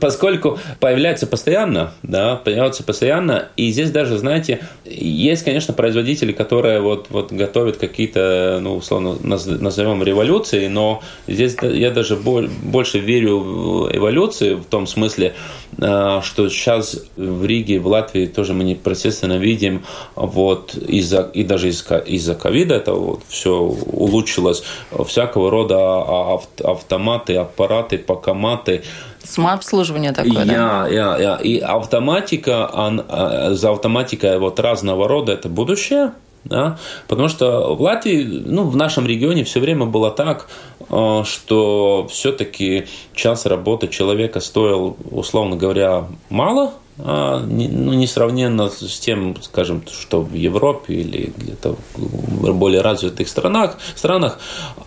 поскольку 0.00 0.60
появляется 0.78 1.26
постоянно, 1.26 1.92
да, 2.04 2.36
появляется 2.36 2.84
постоянно, 2.84 3.48
и 3.56 3.72
здесь 3.72 3.90
даже, 3.90 4.18
знаете, 4.18 4.60
есть, 4.84 5.42
конечно, 5.44 5.74
производители, 5.74 6.30
которые 6.30 6.80
вот, 6.80 7.06
вот 7.10 7.32
готовят 7.32 7.78
какие-то, 7.78 8.60
ну, 8.62 8.76
условно, 8.76 9.16
назовем 9.22 10.04
революции, 10.04 10.68
но 10.68 11.02
здесь 11.26 11.56
я 11.60 11.90
даже 11.90 12.14
больше 12.14 13.00
верю 13.00 13.40
в 13.40 13.96
эволюцию 13.96 14.58
в 14.58 14.66
том 14.66 14.86
смысле, 14.86 15.34
что 15.78 16.48
сейчас 16.48 16.98
в 17.16 17.44
Риге, 17.44 17.80
в 17.80 17.86
Латвии 17.86 18.26
тоже 18.26 18.52
мы 18.52 18.64
непосредственно 18.64 19.38
видим, 19.38 19.84
вот, 20.14 20.74
из-за, 20.74 21.22
и 21.22 21.44
даже 21.44 21.70
из-за 21.70 22.34
ковида 22.34 22.74
это 22.74 22.92
вот 22.92 23.22
все 23.28 23.56
улучшилось 23.56 24.62
всякого 25.06 25.50
рода 25.50 26.38
автоматы, 26.62 27.36
аппараты, 27.36 27.98
покоматы. 27.98 28.82
Самообслуживание 29.24 30.12
такое, 30.12 30.44
да? 30.44 30.86
Я, 30.88 31.16
я. 31.18 31.36
И 31.36 31.58
автоматика, 31.58 32.68
а, 32.72 33.54
за 33.54 33.70
автоматикой 33.70 34.38
вот 34.38 34.60
разного 34.60 35.08
рода 35.08 35.32
это 35.32 35.48
будущее, 35.48 36.12
да? 36.44 36.78
Потому 37.08 37.28
что 37.28 37.74
в 37.74 37.82
Латвии, 37.82 38.24
ну, 38.24 38.64
в 38.64 38.76
нашем 38.76 39.06
регионе 39.06 39.44
все 39.44 39.60
время 39.60 39.86
было 39.86 40.10
так, 40.10 40.48
а, 40.90 41.24
что 41.24 42.08
все-таки 42.10 42.86
час 43.14 43.46
работы 43.46 43.88
человека 43.88 44.40
стоил, 44.40 44.96
условно 45.10 45.56
говоря, 45.56 46.06
мало, 46.30 46.72
а, 46.98 47.40
ну, 47.40 47.94
несравненно 47.94 48.68
с 48.68 49.00
тем, 49.00 49.36
скажем, 49.40 49.82
что 49.90 50.20
в 50.20 50.34
Европе 50.34 50.94
или 50.94 51.32
где-то 51.36 51.76
в 51.94 52.54
более 52.54 52.82
развитых 52.82 53.28
странах, 53.28 53.78
странах. 53.96 54.38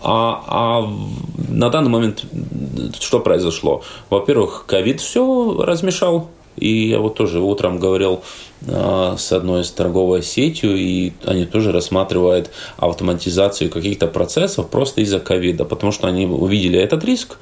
А, 0.02 0.42
а 0.46 0.92
на 1.48 1.68
данный 1.68 1.90
момент 1.90 2.24
что 3.00 3.20
произошло? 3.20 3.82
Во-первых, 4.08 4.64
ковид 4.66 5.00
все 5.00 5.62
размешал. 5.62 6.30
И 6.56 6.88
я 6.88 6.98
вот 6.98 7.14
тоже 7.14 7.40
утром 7.40 7.78
говорил 7.78 8.22
а, 8.68 9.16
с 9.16 9.32
одной 9.32 9.62
из 9.62 9.70
торговой 9.70 10.22
сетью, 10.22 10.76
и 10.76 11.12
они 11.24 11.44
тоже 11.44 11.72
рассматривают 11.72 12.50
автоматизацию 12.76 13.70
каких-то 13.70 14.06
процессов 14.06 14.68
просто 14.68 15.00
из-за 15.02 15.20
ковида, 15.20 15.64
потому 15.64 15.92
что 15.92 16.08
они 16.08 16.26
увидели 16.26 16.78
этот 16.78 17.04
риск. 17.04 17.38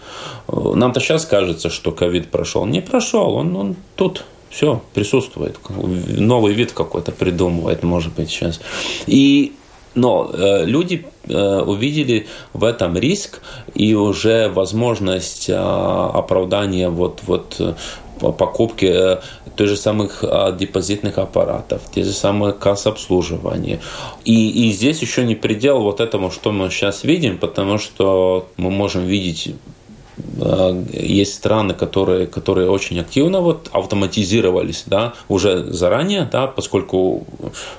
Нам-то 0.49 1.01
сейчас 1.01 1.25
кажется, 1.25 1.71
что 1.71 1.93
ковид 1.93 2.31
прошел. 2.31 2.67
Не 2.67 2.81
прошел, 2.81 3.35
он, 3.35 3.57
он 3.57 3.77
тут 3.97 4.25
все 4.51 4.83
присутствует. 4.95 5.59
Новый 5.69 6.55
вид 6.55 6.73
какой-то 6.73 7.11
придумывает, 7.13 7.83
может 7.83 8.15
быть, 8.15 8.31
сейчас. 8.31 8.61
И 9.07 9.55
но 9.95 10.31
э, 10.33 10.65
люди 10.65 11.07
э, 11.29 11.61
увидели 11.61 12.27
в 12.53 12.65
этом 12.65 12.97
риск 12.97 13.41
и 13.75 13.95
уже 13.95 14.49
возможность 14.49 15.49
э, 15.49 15.55
оправдания 15.55 16.89
вот, 16.89 17.21
вот 17.27 17.57
э, 17.59 17.75
покупки 18.33 18.87
э, 18.87 19.21
той 19.57 19.67
же 19.67 19.77
самых 19.77 20.25
э, 20.25 20.57
депозитных 20.59 21.19
аппаратов, 21.19 21.83
те 21.95 22.03
же 22.03 22.13
самые 22.13 22.53
касс 22.53 22.87
обслуживания. 22.87 23.81
И, 24.25 24.69
и 24.69 24.73
здесь 24.73 25.01
еще 25.01 25.25
не 25.25 25.35
предел 25.35 25.81
вот 25.81 26.01
этому, 26.01 26.31
что 26.31 26.53
мы 26.53 26.71
сейчас 26.71 27.05
видим, 27.05 27.39
потому 27.39 27.79
что 27.79 28.49
мы 28.57 28.71
можем 28.71 29.05
видеть 29.05 29.55
есть 30.93 31.35
страны, 31.35 31.75
которые, 31.75 32.27
которые 32.27 32.71
очень 32.71 33.01
активно 33.01 33.41
вот 33.41 33.69
автоматизировались, 33.73 34.85
да, 34.87 35.15
уже 35.29 35.73
заранее, 35.73 36.29
да, 36.31 36.47
поскольку 36.47 37.27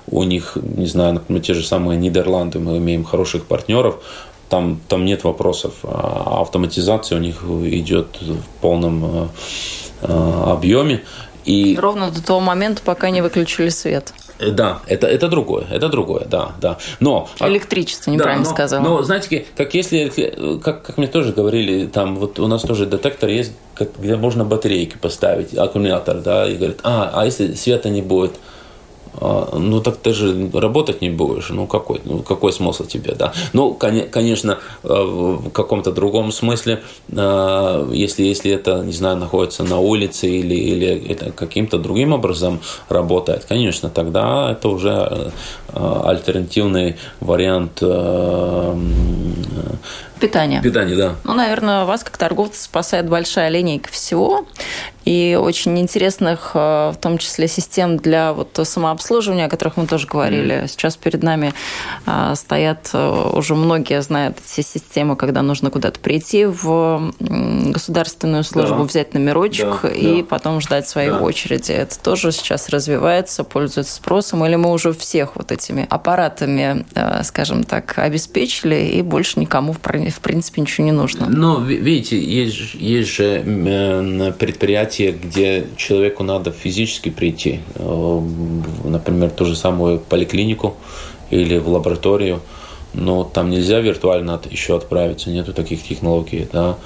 у 0.08 0.24
них, 0.24 0.58
не 0.62 0.86
знаю, 0.86 1.14
например, 1.14 1.42
те 1.42 1.54
же 1.54 1.64
самые 1.64 1.98
Нидерланды, 1.98 2.60
мы 2.60 2.78
имеем 2.78 3.04
хороших 3.04 3.46
партнеров, 3.46 3.96
там, 4.50 4.80
там 4.88 5.06
нет 5.06 5.24
вопросов. 5.24 5.74
А 5.84 6.42
автоматизация 6.42 7.18
у 7.18 7.22
них 7.22 7.44
идет 7.44 8.18
в 8.22 8.62
полном 8.62 9.06
э, 9.06 9.28
э, 10.02 10.44
объеме. 10.48 11.04
И... 11.46 11.78
Ровно 11.80 12.12
до 12.12 12.24
того 12.24 12.40
момента, 12.40 12.82
пока 12.84 13.10
не 13.10 13.22
выключили 13.22 13.70
свет. 13.70 14.14
Э, 14.40 14.52
да, 14.52 14.80
это, 14.88 15.08
это 15.08 15.28
другое, 15.28 15.66
это 15.72 15.90
другое, 15.90 16.26
да, 16.26 16.52
да. 16.60 16.78
Но 17.00 17.30
а 17.40 17.50
электричество 17.50 18.12
неправильно 18.12 18.44
да, 18.44 18.50
но, 18.50 18.56
сказал. 18.56 18.84
Но 18.84 19.04
знаете, 19.04 19.46
как 19.56 19.74
если, 19.74 20.60
как, 20.64 20.84
как 20.84 20.98
мне 20.98 21.08
тоже 21.08 21.32
говорили, 21.32 21.86
там 21.86 22.18
вот 22.18 22.40
у 22.40 22.48
нас 22.48 22.62
тоже 22.62 22.86
детектор 22.86 23.30
есть, 23.30 23.54
где 23.98 24.16
можно 24.16 24.44
батарейки 24.44 24.98
поставить, 24.98 25.58
аккумулятор, 25.58 26.20
да, 26.20 26.48
и 26.48 26.56
говорят, 26.56 26.80
а, 26.84 27.12
а 27.14 27.26
если 27.26 27.54
света 27.54 27.90
не 27.90 28.02
будет, 28.02 28.34
ну 29.22 29.82
так 29.82 29.98
ты 29.98 30.14
же 30.14 30.50
работать 30.54 31.02
не 31.02 31.10
будешь, 31.10 31.50
ну 31.50 31.68
какой, 31.68 32.02
ну 32.04 32.20
какой 32.20 32.52
смысл 32.52 32.86
тебе, 32.86 33.14
да? 33.16 33.34
Ну, 33.54 33.74
конечно, 33.74 34.60
э, 34.84 34.88
в 34.88 35.50
каком-то 35.52 35.92
другом 35.92 36.32
смысле, 36.32 36.84
э, 37.10 37.90
если, 37.94 38.24
если 38.24 38.52
это, 38.52 38.84
не 38.84 38.94
знаю, 38.94 39.18
находится 39.18 39.64
на 39.64 39.80
улице 39.80 40.28
или, 40.28 40.56
или 40.56 41.08
это 41.10 41.32
каким-то 41.32 41.78
другим 41.78 42.14
образом 42.14 42.60
работает, 42.90 43.46
конечно, 43.46 43.90
тогда 43.90 44.52
это 44.52 44.70
уже 44.70 45.32
э, 45.74 46.02
альтернативный 46.06 46.96
вариант 47.20 47.84
Питание. 50.20 50.62
Питание, 50.62 50.96
да. 50.96 51.16
Ну, 51.24 51.34
наверное, 51.34 51.86
вас 51.86 52.04
как 52.04 52.18
торговца 52.18 52.64
спасает 52.64 53.08
большая 53.10 53.50
линейка 53.50 53.92
всего 53.92 54.46
и 55.06 55.38
очень 55.40 55.80
интересных, 55.80 56.52
э, 56.56 56.92
в 56.92 56.98
том 57.00 57.20
числе, 57.20 57.48
систем 57.48 57.98
для 57.98 58.34
вот 58.34 58.60
самообслуживания, 58.64 59.46
о 59.46 59.50
которых 59.50 59.78
мы 59.78 59.86
тоже 59.86 60.08
говорили. 60.08 60.64
Mm. 60.64 60.68
Сейчас 60.68 60.98
перед 60.98 61.22
нами 61.22 61.54
э, 62.08 62.34
стоят 62.36 62.90
э, 62.92 63.30
уже 63.34 63.54
многие 63.54 64.02
знают 64.02 64.38
эти 64.40 64.66
системы, 64.66 65.16
когда 65.16 65.44
нужно 65.44 65.70
куда-то 65.70 66.00
прийти 66.00 66.46
в 66.46 67.14
государственную 67.20 68.44
службу, 68.44 68.78
да. 68.78 68.84
взять 68.84 69.14
номерочек 69.14 69.82
да, 69.84 69.90
и 69.90 70.22
да. 70.22 70.28
потом 70.28 70.60
ждать 70.60 70.88
своей 70.88 71.12
да. 71.12 71.20
очереди. 71.20 71.72
Это 71.72 72.00
тоже 72.00 72.32
сейчас 72.32 72.70
развивается, 72.70 73.44
пользуется 73.44 73.94
спросом, 73.94 74.44
или 74.46 74.56
мы 74.56 74.72
уже 74.72 74.92
всех 74.94 75.36
вот 75.36 75.52
этими 75.52 75.86
аппаратами, 75.90 76.86
скажем 77.24 77.64
так, 77.64 77.98
обеспечили, 77.98 78.76
и 78.76 79.02
больше 79.02 79.40
никому, 79.40 79.74
в 79.74 79.80
принципе, 80.20 80.62
ничего 80.62 80.86
не 80.86 80.92
нужно. 80.92 81.28
Ну, 81.30 81.62
видите, 81.62 82.20
есть, 82.20 82.76
есть 82.76 83.10
же 83.10 83.42
предприятия, 84.38 84.76
мероприятие, 84.76 85.12
где 85.12 85.68
человеку 85.78 86.24
надо 86.24 86.52
физически 86.52 87.10
прийти, 87.10 87.60
э, 87.76 88.22
например, 88.84 89.30
ту 89.30 89.46
же 89.46 89.56
самую 89.56 90.00
поликлинику 90.00 90.76
или 91.32 91.58
в 91.58 91.70
лабораторию, 91.70 92.42
но 92.94 93.24
там 93.24 93.50
нельзя 93.50 93.80
виртуально 93.80 94.40
еще 94.50 94.76
отправиться, 94.76 95.30
нету 95.30 95.54
таких 95.54 95.84
технологий, 95.84 96.48
да, 96.52 96.78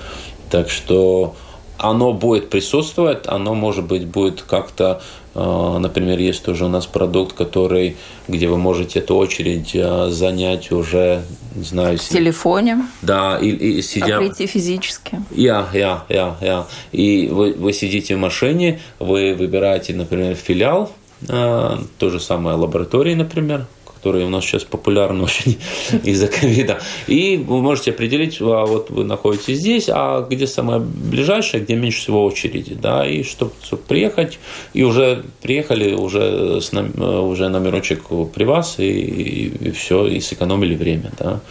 так 0.50 0.70
что 0.70 1.36
оно 1.78 2.14
будет 2.14 2.50
присутствовать, 2.50 3.28
оно, 3.28 3.56
может 3.56 3.86
быть, 3.86 4.06
будет 4.06 4.42
как-то, 4.42 4.86
э, 4.86 5.02
например, 5.36 6.20
есть 6.20 6.44
тоже 6.44 6.66
у 6.66 6.70
нас 6.70 6.86
продукт, 6.86 7.36
который, 7.36 7.98
где 8.28 8.48
вы 8.48 8.58
можете 8.58 9.00
эту 9.00 9.16
очередь 9.16 9.72
э, 9.74 10.10
занять 10.10 10.72
уже, 10.72 11.24
не 11.56 11.64
знаю... 11.64 11.98
В 11.98 12.02
телефоне? 12.02 12.86
Да, 13.02 13.38
и, 13.38 13.50
и 13.50 13.82
сидя... 13.82 14.18
А 14.18 14.20
прийти 14.20 14.48
физически? 14.48 15.22
Я, 15.32 15.68
я, 15.74 16.04
я, 16.10 16.36
я. 16.42 16.68
И 16.92 17.30
вы, 17.32 17.54
вы 17.54 17.74
сидите 17.74 18.16
в 18.16 18.20
машине, 18.20 18.80
вы 19.00 19.36
выбираете, 19.36 19.94
например, 19.94 20.36
филиал, 20.36 20.92
э, 21.28 21.78
то 21.98 22.10
же 22.10 22.20
самое 22.20 22.58
лаборатории, 22.58 23.14
например, 23.14 23.68
которые 24.00 24.26
у 24.26 24.30
нас 24.30 24.46
сейчас 24.46 24.64
популярны 24.64 25.24
очень 25.24 25.58
из-за 26.04 26.28
ковида. 26.28 26.80
И 27.08 27.38
вы 27.38 27.62
можете 27.62 27.92
определить, 27.92 28.38
а 28.40 28.66
вот 28.66 28.90
вы 28.90 29.04
находитесь 29.04 29.58
здесь, 29.58 29.90
а 29.90 30.26
где 30.30 30.48
самое 30.48 30.80
ближайшее, 30.80 31.64
где 31.64 31.76
меньше 31.76 32.00
всего 32.00 32.24
очереди, 32.24 32.76
да, 32.76 33.06
и 33.06 33.24
чтобы, 33.24 33.52
чтобы 33.62 33.84
приехать, 33.84 34.40
и 34.74 34.84
уже 34.84 35.26
приехали, 35.42 35.94
уже, 35.94 36.62
с, 36.62 36.72
уже 36.74 37.50
номерочек 37.50 38.04
при 38.34 38.46
вас, 38.46 38.80
и, 38.80 38.90
и, 38.90 39.68
и 39.68 39.72
все, 39.72 40.08
и 40.08 40.22
сэкономили 40.22 40.76
время, 40.76 41.12
да. 41.20 41.42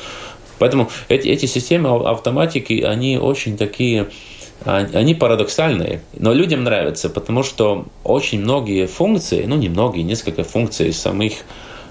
Поэтому 0.59 0.91
эти, 1.09 1.29
эти 1.29 1.47
системы 1.47 2.09
автоматики, 2.09 2.83
они 2.83 3.19
очень 3.19 3.57
такие 3.57 4.09
они 4.65 5.15
парадоксальные, 5.15 6.03
но 6.19 6.33
людям 6.33 6.65
нравятся, 6.65 7.09
потому 7.09 7.45
что 7.45 7.87
очень 8.03 8.41
многие 8.41 8.87
функции, 8.87 9.45
ну 9.47 9.57
не 9.57 9.69
многие, 9.69 10.03
несколько 10.03 10.43
функций 10.43 10.93
самих 10.93 11.45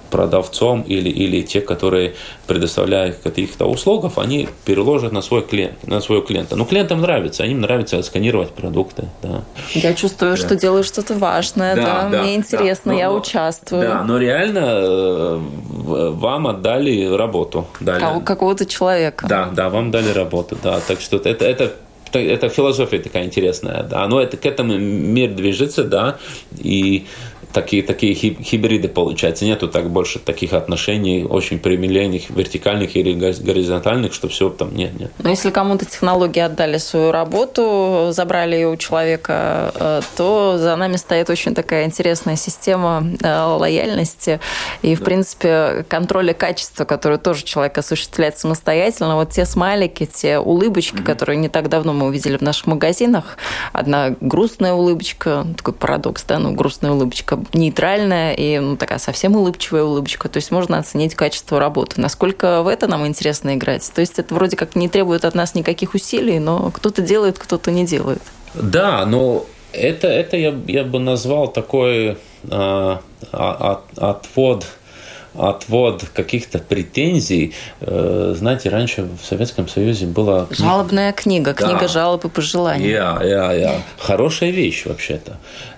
продавцом 0.09 0.81
или, 0.81 1.09
или 1.09 1.41
те, 1.41 1.61
которые 1.61 2.15
предоставляют 2.47 3.17
каких-то 3.17 3.65
услугов, 3.65 4.17
они 4.17 4.49
переложат 4.65 5.11
на 5.11 5.21
свой 5.21 5.41
клиент, 5.41 5.85
на 5.87 6.01
своего 6.01 6.23
клиента. 6.23 6.55
Ну, 6.55 6.65
клиентам 6.65 7.01
нравится, 7.01 7.43
им 7.43 7.61
нравится 7.61 8.01
сканировать 8.03 8.51
продукты. 8.51 9.05
Да. 9.21 9.43
Я 9.73 9.93
чувствую, 9.93 10.31
да. 10.31 10.37
что 10.37 10.55
делаю 10.55 10.83
что-то 10.83 11.15
важное, 11.15 11.75
да, 11.75 11.81
да, 11.81 12.09
да 12.09 12.21
мне 12.21 12.35
интересно, 12.35 12.93
да. 12.93 12.97
я 12.97 13.09
но, 13.09 13.17
участвую. 13.17 13.81
Да, 13.81 14.03
но 14.03 14.17
реально 14.17 14.59
э, 14.59 15.39
вам 16.11 16.47
отдали 16.47 17.05
работу. 17.05 17.67
Дали. 17.79 18.23
Какого-то 18.23 18.65
человека. 18.65 19.27
Да, 19.27 19.49
да, 19.53 19.69
вам 19.69 19.91
дали 19.91 20.11
работу, 20.11 20.57
да. 20.63 20.79
Так 20.87 21.01
что 21.01 21.17
это, 21.17 21.45
это 21.45 21.73
это 22.13 22.49
философия 22.49 22.99
такая 22.99 23.25
интересная, 23.25 23.83
да, 23.83 24.07
но 24.07 24.21
это 24.21 24.37
к 24.37 24.45
этому 24.45 24.77
мир 24.77 25.31
движется, 25.31 25.83
да, 25.83 26.17
и 26.57 27.05
такие, 27.57 27.81
такие 27.81 28.13
хибриды 28.13 28.87
получается. 28.87 29.45
Нету 29.45 29.67
так 29.67 29.89
больше 29.89 30.19
таких 30.19 30.53
отношений 30.53 31.25
очень 31.27 31.57
прямолинейных, 31.57 32.29
вертикальных 32.29 32.95
или 32.95 33.13
горизонтальных, 33.13 34.13
что 34.13 34.27
все 34.27 34.49
там 34.49 34.75
нет, 34.75 34.99
нет. 34.99 35.11
Но 35.17 35.29
если 35.29 35.49
кому-то 35.49 35.85
технологии 35.85 36.39
отдали 36.39 36.77
свою 36.77 37.11
работу, 37.11 38.09
забрали 38.11 38.55
ее 38.55 38.69
у 38.69 38.75
человека, 38.75 39.71
э, 39.73 40.01
то 40.15 40.57
за 40.59 40.75
нами 40.75 40.97
стоит 40.97 41.29
очень 41.29 41.55
такая 41.55 41.85
интересная 41.85 42.35
система 42.35 43.03
э, 43.23 43.43
лояльности 43.43 44.39
и, 44.83 44.95
в 44.95 44.99
да. 44.99 45.05
принципе, 45.05 45.85
контроля 45.89 46.33
качества, 46.33 46.85
который 46.85 47.17
тоже 47.17 47.43
человек 47.43 47.77
осуществляет 47.79 48.37
самостоятельно. 48.37 49.15
Вот 49.15 49.31
те 49.31 49.45
смайлики, 49.45 50.05
те 50.05 50.37
улыбочки, 50.37 50.97
mm-hmm. 50.97 51.03
которые 51.03 51.37
не 51.37 51.49
так 51.49 51.69
давно 51.69 51.93
мы 51.93 52.05
увидели 52.05 52.37
в 52.37 52.41
наших 52.41 52.67
магазинах. 52.67 53.37
Одна 53.73 54.15
грустная 54.21 54.73
улыбочка, 54.73 55.47
такой 55.57 55.73
парадокс, 55.73 56.23
да, 56.23 56.37
ну, 56.37 56.53
грустная 56.53 56.91
улыбочка 56.91 57.39
нейтральная 57.53 58.33
и 58.33 58.59
ну, 58.59 58.77
такая 58.77 58.99
совсем 58.99 59.35
улыбчивая 59.35 59.83
улыбочка. 59.83 60.29
То 60.29 60.37
есть 60.37 60.51
можно 60.51 60.77
оценить 60.77 61.15
качество 61.15 61.59
работы. 61.59 62.01
Насколько 62.01 62.61
в 62.63 62.67
это 62.67 62.87
нам 62.87 63.05
интересно 63.07 63.55
играть? 63.55 63.89
То 63.93 64.01
есть 64.01 64.19
это 64.19 64.33
вроде 64.33 64.55
как 64.55 64.75
не 64.75 64.89
требует 64.89 65.25
от 65.25 65.35
нас 65.35 65.55
никаких 65.55 65.93
усилий, 65.93 66.39
но 66.39 66.71
кто-то 66.71 67.01
делает, 67.01 67.37
кто-то 67.37 67.71
не 67.71 67.85
делает. 67.85 68.21
Да, 68.53 69.05
но 69.05 69.45
это, 69.73 70.07
это 70.07 70.37
я, 70.37 70.55
я 70.67 70.83
бы 70.83 70.99
назвал 70.99 71.47
такой 71.47 72.17
э, 72.49 72.97
от, 73.31 73.81
отвод 73.97 74.65
отвод 75.37 76.03
каких-то 76.13 76.59
претензий. 76.59 77.53
Э, 77.81 78.33
знаете, 78.35 78.69
раньше 78.69 79.03
в 79.21 79.25
Советском 79.25 79.67
Союзе 79.67 80.05
была... 80.05 80.47
Жалобная 80.49 81.13
книга, 81.13 81.53
книга 81.53 81.81
да. 81.81 81.87
жалоб 81.87 82.25
и 82.25 82.29
пожеланий. 82.29 82.89
Я, 82.89 83.19
я, 83.23 83.53
я. 83.53 83.81
Хорошая 83.99 84.49
вещь 84.49 84.85
вообще-то. 84.85 85.37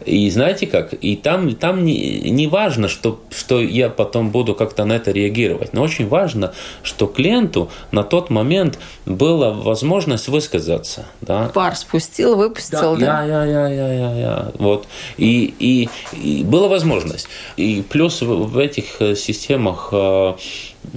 И 0.09 0.29
знаете 0.31 0.65
как? 0.65 0.93
И 0.93 1.15
там, 1.15 1.53
там 1.55 1.85
не, 1.85 2.31
не 2.31 2.47
важно, 2.47 2.87
что, 2.87 3.19
что 3.29 3.61
я 3.61 3.89
потом 3.89 4.31
буду 4.31 4.55
как-то 4.55 4.83
на 4.85 4.93
это 4.93 5.11
реагировать, 5.11 5.73
но 5.73 5.83
очень 5.83 6.07
важно, 6.07 6.51
что 6.81 7.05
клиенту 7.05 7.69
на 7.91 8.03
тот 8.03 8.31
момент 8.31 8.79
была 9.05 9.51
возможность 9.51 10.27
высказаться. 10.27 11.05
Да? 11.21 11.51
Пар 11.53 11.75
спустил, 11.75 12.35
выпустил, 12.35 12.97
да? 12.97 13.21
да? 13.21 13.25
Я, 13.25 13.45
я, 13.45 13.67
я, 13.67 13.93
я, 13.93 14.15
я. 14.15 14.51
Вот. 14.57 14.87
И, 15.17 15.53
и, 15.59 15.89
и 16.13 16.43
была 16.43 16.67
возможность. 16.67 17.27
И 17.55 17.83
плюс 17.87 18.21
в, 18.21 18.57
этих 18.57 19.01
э, 19.01 19.15
системах 19.15 19.89
э, 19.91 20.33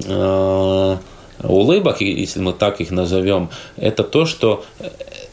э, 0.07 0.97
улыбок, 1.43 2.01
если 2.01 2.41
мы 2.41 2.55
так 2.55 2.81
их 2.81 2.91
назовем, 2.91 3.51
это 3.77 4.05
то, 4.05 4.25
что 4.25 4.65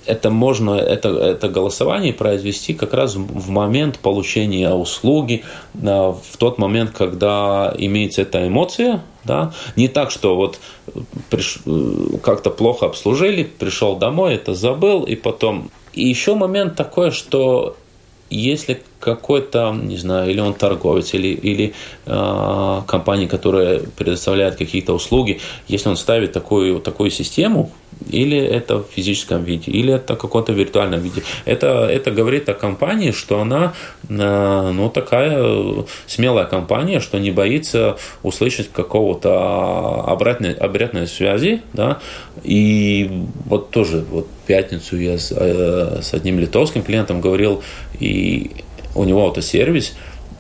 это 0.10 0.30
можно, 0.30 0.72
это, 0.72 1.10
это 1.10 1.50
голосование 1.50 2.14
произвести 2.14 2.74
как 2.74 2.94
раз 2.94 3.16
в 3.16 3.50
момент 3.50 4.00
получения 4.00 4.72
услуги, 4.72 5.44
в 5.74 6.38
тот 6.38 6.58
момент, 6.58 6.92
когда 6.92 7.74
имеется 7.78 8.24
эта 8.24 8.48
эмоция, 8.48 9.04
да? 9.24 9.54
Не 9.76 9.88
так, 9.88 10.12
что 10.12 10.36
вот 10.36 10.60
приш... 11.30 11.60
как-то 12.24 12.50
плохо 12.50 12.88
обслужили, 12.88 13.44
пришел 13.44 13.96
домой, 13.96 14.36
это 14.36 14.56
забыл, 14.56 15.04
и 15.04 15.16
потом... 15.16 15.70
И 15.94 16.08
еще 16.08 16.36
момент 16.36 16.76
такой, 16.76 17.12
что 17.12 17.76
если 18.30 18.82
какой-то, 19.00 19.72
не 19.74 19.98
знаю, 19.98 20.30
или 20.32 20.40
он 20.40 20.54
торговец, 20.54 21.14
или, 21.14 21.30
или 21.30 21.74
э, 22.06 22.82
компания, 22.86 23.28
которая 23.28 23.80
предоставляет 23.80 24.56
какие-то 24.56 24.94
услуги, 24.94 25.40
если 25.68 25.90
он 25.90 25.98
ставит 25.98 26.32
такую, 26.32 26.80
такую 26.80 27.10
систему, 27.10 27.72
или 28.10 28.38
это 28.38 28.80
в 28.80 28.88
физическом 28.94 29.44
виде, 29.44 29.72
или 29.72 29.94
это 29.94 30.16
в 30.16 30.18
каком-то 30.18 30.54
виртуальном 30.54 31.02
виде. 31.02 31.24
Это, 31.46 31.88
это 31.90 32.12
говорит 32.12 32.48
о 32.50 32.54
компании, 32.54 33.12
что 33.12 33.42
она 33.42 33.74
э, 34.08 34.72
ну, 34.74 34.90
такая 34.90 35.86
смелая 36.08 36.46
компания, 36.46 37.00
что 37.00 37.20
не 37.20 37.32
боится 37.32 37.98
услышать 38.24 38.72
какого-то 38.72 40.04
обратной, 40.08 40.54
обратной 40.54 41.08
связи. 41.08 41.62
Да? 41.74 42.00
И 42.44 43.10
вот 43.46 43.72
тоже 43.72 44.04
вот 44.10 44.28
пятницу 44.48 44.98
я 44.98 45.18
с, 45.18 45.32
э, 45.36 46.00
с 46.02 46.14
одним 46.14 46.40
литовским 46.40 46.84
клиентом 46.84 47.22
говорил, 47.22 47.64
и 48.00 48.52
у 48.96 49.04
него 49.04 49.28
автосервис, 49.28 49.96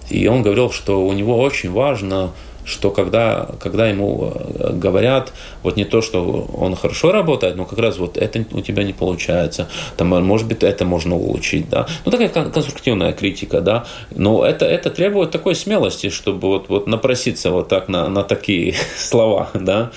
и 0.09 0.27
он 0.27 0.41
говорил, 0.41 0.71
что 0.71 1.05
у 1.05 1.13
него 1.13 1.37
очень 1.37 1.71
важно 1.71 2.31
что 2.69 2.91
когда, 2.91 3.49
когда 3.59 3.87
ему 3.87 4.31
э, 4.33 4.73
говорят, 4.73 5.33
вот 5.63 5.75
не 5.75 5.85
то, 5.85 6.01
что 6.01 6.47
он 6.53 6.75
хорошо 6.75 7.11
работает, 7.11 7.55
но 7.55 7.65
как 7.65 7.79
раз 7.79 7.97
вот 7.97 8.17
это 8.17 8.45
у 8.51 8.61
тебя 8.61 8.83
не 8.83 8.93
получается, 8.93 9.67
там, 9.97 10.09
может 10.23 10.47
быть, 10.47 10.63
это 10.63 10.85
можно 10.85 11.15
улучшить, 11.15 11.69
да. 11.69 11.87
Ну, 12.05 12.11
такая 12.11 12.29
конструктивная 12.29 13.11
критика, 13.13 13.61
да. 13.61 13.85
Но 14.11 14.45
это, 14.45 14.65
это 14.65 14.89
требует 14.89 15.31
такой 15.31 15.55
смелости, 15.55 16.09
чтобы 16.09 16.47
вот, 16.47 16.69
вот 16.69 16.87
напроситься 16.87 17.51
вот 17.51 17.67
так 17.67 17.89
на, 17.89 18.07
на 18.07 18.23
такие 18.23 18.75
слова, 18.97 19.49
да. 19.53 19.91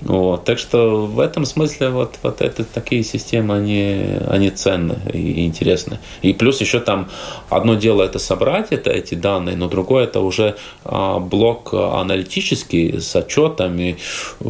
Вот. 0.00 0.44
Так 0.44 0.58
что 0.58 1.06
в 1.06 1.20
этом 1.20 1.44
смысле 1.44 1.90
вот, 1.90 2.14
вот 2.22 2.40
это, 2.40 2.64
такие 2.64 3.04
системы, 3.04 3.54
они, 3.54 4.18
они 4.28 4.50
ценны 4.50 4.96
и 5.12 5.44
интересны. 5.46 5.98
И 6.22 6.32
плюс 6.32 6.60
еще 6.60 6.80
там 6.80 7.08
одно 7.50 7.74
дело 7.74 8.02
это 8.02 8.18
собрать 8.18 8.68
это, 8.70 8.90
эти 8.90 9.14
данные, 9.14 9.56
но 9.56 9.68
другое 9.68 10.04
это 10.04 10.20
уже 10.20 10.56
а, 10.84 11.18
блок 11.18 11.74
анализа 11.74 12.13
аналитический 12.14 13.00
с 13.00 13.16
отчетами, 13.16 13.96
э, 14.40 14.44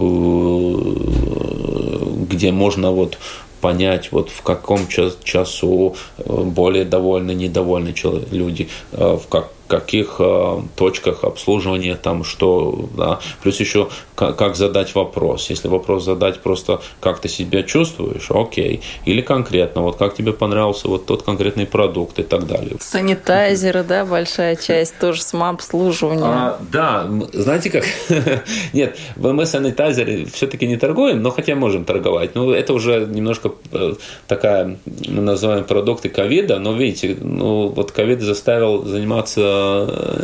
где 2.29 2.53
можно 2.53 2.90
вот 2.92 3.18
понять, 3.61 4.12
вот 4.12 4.29
в 4.29 4.42
каком 4.42 4.87
часу 4.88 5.96
э, 6.18 6.42
более 6.44 6.85
довольны, 6.85 7.35
недовольны 7.35 7.94
люди, 8.31 8.68
э, 8.92 9.16
в 9.16 9.27
как, 9.29 9.50
каких 9.66 10.16
э, 10.18 10.61
точках 10.77 11.24
обслуживания 11.24 11.94
там 11.94 12.24
что, 12.24 12.88
да. 12.96 13.18
Плюс 13.42 13.61
еще 13.61 13.88
как, 14.14 14.37
как 14.37 14.57
задать 14.57 14.94
вопрос. 14.94 15.50
Если 15.50 15.68
вопрос 15.68 16.05
задать 16.05 16.40
просто, 16.40 16.81
как 17.00 17.20
ты 17.20 17.29
себя 17.29 17.62
чувствуешь, 17.62 18.31
окей. 18.31 18.83
Или 19.05 19.20
конкретно, 19.20 19.83
вот 19.83 19.96
как 19.96 20.14
тебе 20.14 20.33
понравился 20.33 20.88
вот 20.88 21.07
тот 21.07 21.22
конкретный 21.22 21.66
продукт 21.66 22.18
и 22.18 22.22
так 22.22 22.46
далее. 22.46 22.77
Санитайзеры, 22.81 23.83
да, 23.83 24.05
большая 24.05 24.57
часть, 24.57 24.98
тоже 24.98 25.22
самообслуживание. 25.22 26.24
А, 26.24 26.59
да, 26.70 27.09
знаете 27.33 27.70
как? 27.70 27.85
Нет, 28.72 28.96
мы 29.16 29.46
санитайзеры 29.46 30.27
все-таки 30.27 30.66
не 30.66 30.77
торгуем, 30.77 31.22
но 31.22 31.31
хотя 31.31 31.55
можем 31.55 31.85
торговать. 31.85 32.35
Ну, 32.35 32.50
это 32.50 32.72
уже 32.72 33.07
немножко 33.07 33.53
э, 33.72 33.94
такая, 34.27 34.79
мы 35.09 35.22
называем 35.22 35.64
продукты 35.64 36.09
ковида, 36.09 36.59
но 36.59 36.74
видите, 36.74 37.16
ну, 37.20 37.68
вот 37.68 37.92
ковид 37.92 38.20
заставил 38.20 38.85
заниматься 38.85 39.53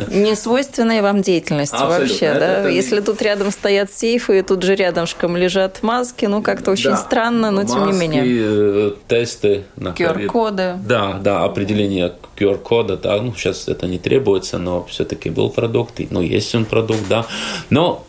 Не 0.09 0.35
свойственная 0.35 1.01
вам 1.01 1.21
деятельность 1.21 1.73
Абсолютно. 1.73 1.99
вообще, 1.99 2.25
это, 2.25 2.39
да? 2.39 2.59
Это... 2.59 2.69
Если 2.69 2.99
тут 3.01 3.21
рядом 3.21 3.51
стоят 3.51 3.91
сейфы, 3.91 4.39
и 4.39 4.41
тут 4.41 4.63
же 4.63 4.75
рядышком 4.75 5.37
лежат 5.37 5.83
маски, 5.83 6.25
ну 6.25 6.41
как-то 6.41 6.71
очень 6.71 6.91
да. 6.91 6.97
странно, 6.97 7.51
но 7.51 7.63
маски, 7.63 7.73
тем 7.73 7.91
не 7.91 7.97
менее. 7.97 8.23
Э, 8.25 8.91
тесты 9.07 9.63
на 9.75 9.89
QR-коды. 9.89 10.75
Да, 10.85 11.19
да, 11.21 11.43
определение 11.43 12.13
QR-кода, 12.37 12.97
да, 12.97 13.21
ну 13.21 13.33
сейчас 13.35 13.67
это 13.67 13.87
не 13.87 13.99
требуется, 13.99 14.57
но 14.57 14.83
все-таки 14.85 15.29
был 15.29 15.49
продукт, 15.49 15.99
ну 16.09 16.21
есть 16.21 16.53
он 16.55 16.65
продукт, 16.65 17.07
да. 17.09 17.25
Но 17.69 18.05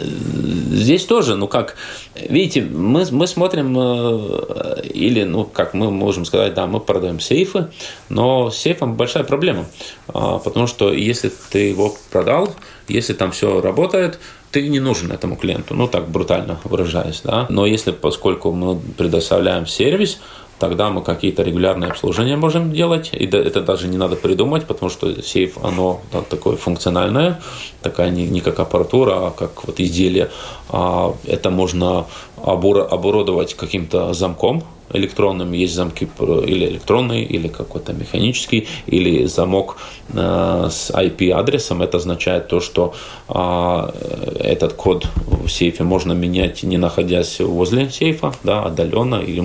здесь 0.00 1.04
тоже, 1.06 1.36
ну 1.36 1.48
как, 1.48 1.76
видите, 2.14 2.62
мы, 2.62 3.04
мы 3.10 3.26
смотрим, 3.26 3.76
э, 3.78 4.82
или, 4.82 5.24
ну 5.24 5.44
как 5.44 5.74
мы 5.74 5.90
можем 5.90 6.24
сказать, 6.24 6.54
да, 6.54 6.66
мы 6.66 6.80
продаем 6.80 7.20
сейфы, 7.20 7.68
но 8.08 8.50
с 8.50 8.58
сейфом 8.58 8.94
большая 8.94 9.24
проблема, 9.24 9.66
а, 10.08 10.38
потому 10.38 10.66
что 10.66 10.92
если 10.92 11.32
ты 11.50 11.68
его 11.68 11.94
продал, 12.10 12.54
если 12.88 13.12
там 13.12 13.32
все 13.32 13.60
работает, 13.60 14.18
ты 14.50 14.68
не 14.68 14.80
нужен 14.80 15.10
этому 15.10 15.36
клиенту, 15.36 15.74
ну 15.74 15.88
так 15.88 16.08
брутально 16.08 16.60
выражаясь, 16.64 17.22
да. 17.24 17.46
Но 17.48 17.64
если, 17.64 17.90
поскольку 17.90 18.52
мы 18.52 18.78
предоставляем 18.78 19.66
сервис, 19.66 20.20
тогда 20.62 20.90
мы 20.90 21.02
какие-то 21.02 21.42
регулярные 21.42 21.90
обслуживания 21.90 22.36
можем 22.36 22.72
делать. 22.72 23.10
И 23.12 23.26
это 23.26 23.62
даже 23.62 23.88
не 23.88 23.96
надо 23.96 24.14
придумать, 24.14 24.64
потому 24.64 24.90
что 24.90 25.20
сейф, 25.20 25.58
оно 25.64 26.00
да, 26.12 26.20
такое 26.20 26.56
функциональное, 26.56 27.40
такая 27.82 28.10
не, 28.10 28.28
не 28.28 28.40
как 28.40 28.60
аппаратура, 28.60 29.26
а 29.26 29.30
как 29.30 29.64
вот 29.66 29.80
изделие. 29.80 30.28
А 30.68 31.14
это 31.26 31.50
можно 31.50 32.06
оборудовать 32.44 33.54
каким-то 33.54 34.12
замком, 34.12 34.64
электронным, 34.92 35.52
есть 35.52 35.74
замки 35.74 36.08
или 36.46 36.66
электронные, 36.66 37.24
или 37.24 37.48
какой-то 37.48 37.92
механический, 37.92 38.68
или 38.86 39.24
замок 39.26 39.76
э, 40.12 40.68
с 40.70 40.90
IP-адресом. 40.90 41.82
Это 41.82 41.96
означает 41.96 42.48
то, 42.48 42.60
что 42.60 42.94
а, 43.28 43.92
этот 44.38 44.74
код 44.74 45.06
в 45.26 45.48
сейфе 45.48 45.84
можно 45.84 46.12
менять, 46.12 46.62
не 46.62 46.78
находясь 46.78 47.40
возле 47.40 47.90
сейфа, 47.90 48.32
да, 48.44 48.62
отдаленно, 48.62 49.16
или 49.16 49.44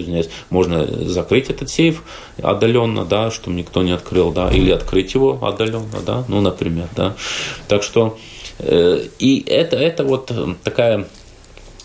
извиняюсь, 0.00 0.30
можно 0.50 0.86
закрыть 0.86 1.50
этот 1.50 1.70
сейф 1.70 2.02
отдаленно, 2.42 3.04
да, 3.04 3.30
чтобы 3.30 3.56
никто 3.56 3.82
не 3.82 3.92
открыл, 3.92 4.32
да, 4.32 4.50
или 4.50 4.70
открыть 4.70 5.14
его 5.14 5.38
отдаленно, 5.42 6.00
да, 6.06 6.24
ну, 6.28 6.40
например, 6.40 6.88
да. 6.96 7.14
Так 7.68 7.82
что 7.82 8.18
э, 8.58 9.04
и 9.18 9.44
это, 9.46 9.76
это 9.76 10.04
вот 10.04 10.30
такая 10.62 11.06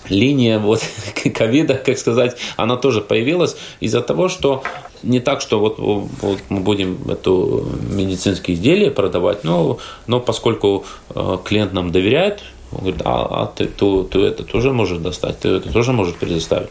линия 0.09 0.59
вот 0.59 0.81
ковида, 1.33 1.75
как 1.75 1.97
сказать, 1.97 2.37
она 2.57 2.75
тоже 2.77 3.01
появилась 3.01 3.55
из-за 3.79 4.01
того, 4.01 4.29
что 4.29 4.63
не 5.03 5.19
так, 5.19 5.41
что 5.41 5.59
вот, 5.59 5.77
вот 5.77 6.39
мы 6.49 6.59
будем 6.61 6.97
эту 7.09 7.67
медицинские 7.89 8.55
изделия 8.55 8.91
продавать, 8.91 9.43
но, 9.43 9.77
но 10.07 10.19
поскольку 10.19 10.85
э, 11.13 11.37
клиент 11.43 11.73
нам 11.73 11.91
доверяет, 11.91 12.41
он 12.71 12.79
говорит, 12.79 13.01
а, 13.05 13.43
а 13.43 13.45
ты, 13.45 13.65
ты, 13.65 14.03
ты 14.03 14.19
это 14.21 14.43
тоже 14.43 14.73
можешь 14.73 14.97
достать, 14.97 15.39
ты 15.39 15.49
это 15.49 15.71
тоже 15.71 15.93
можешь 15.93 16.15
предоставить. 16.15 16.69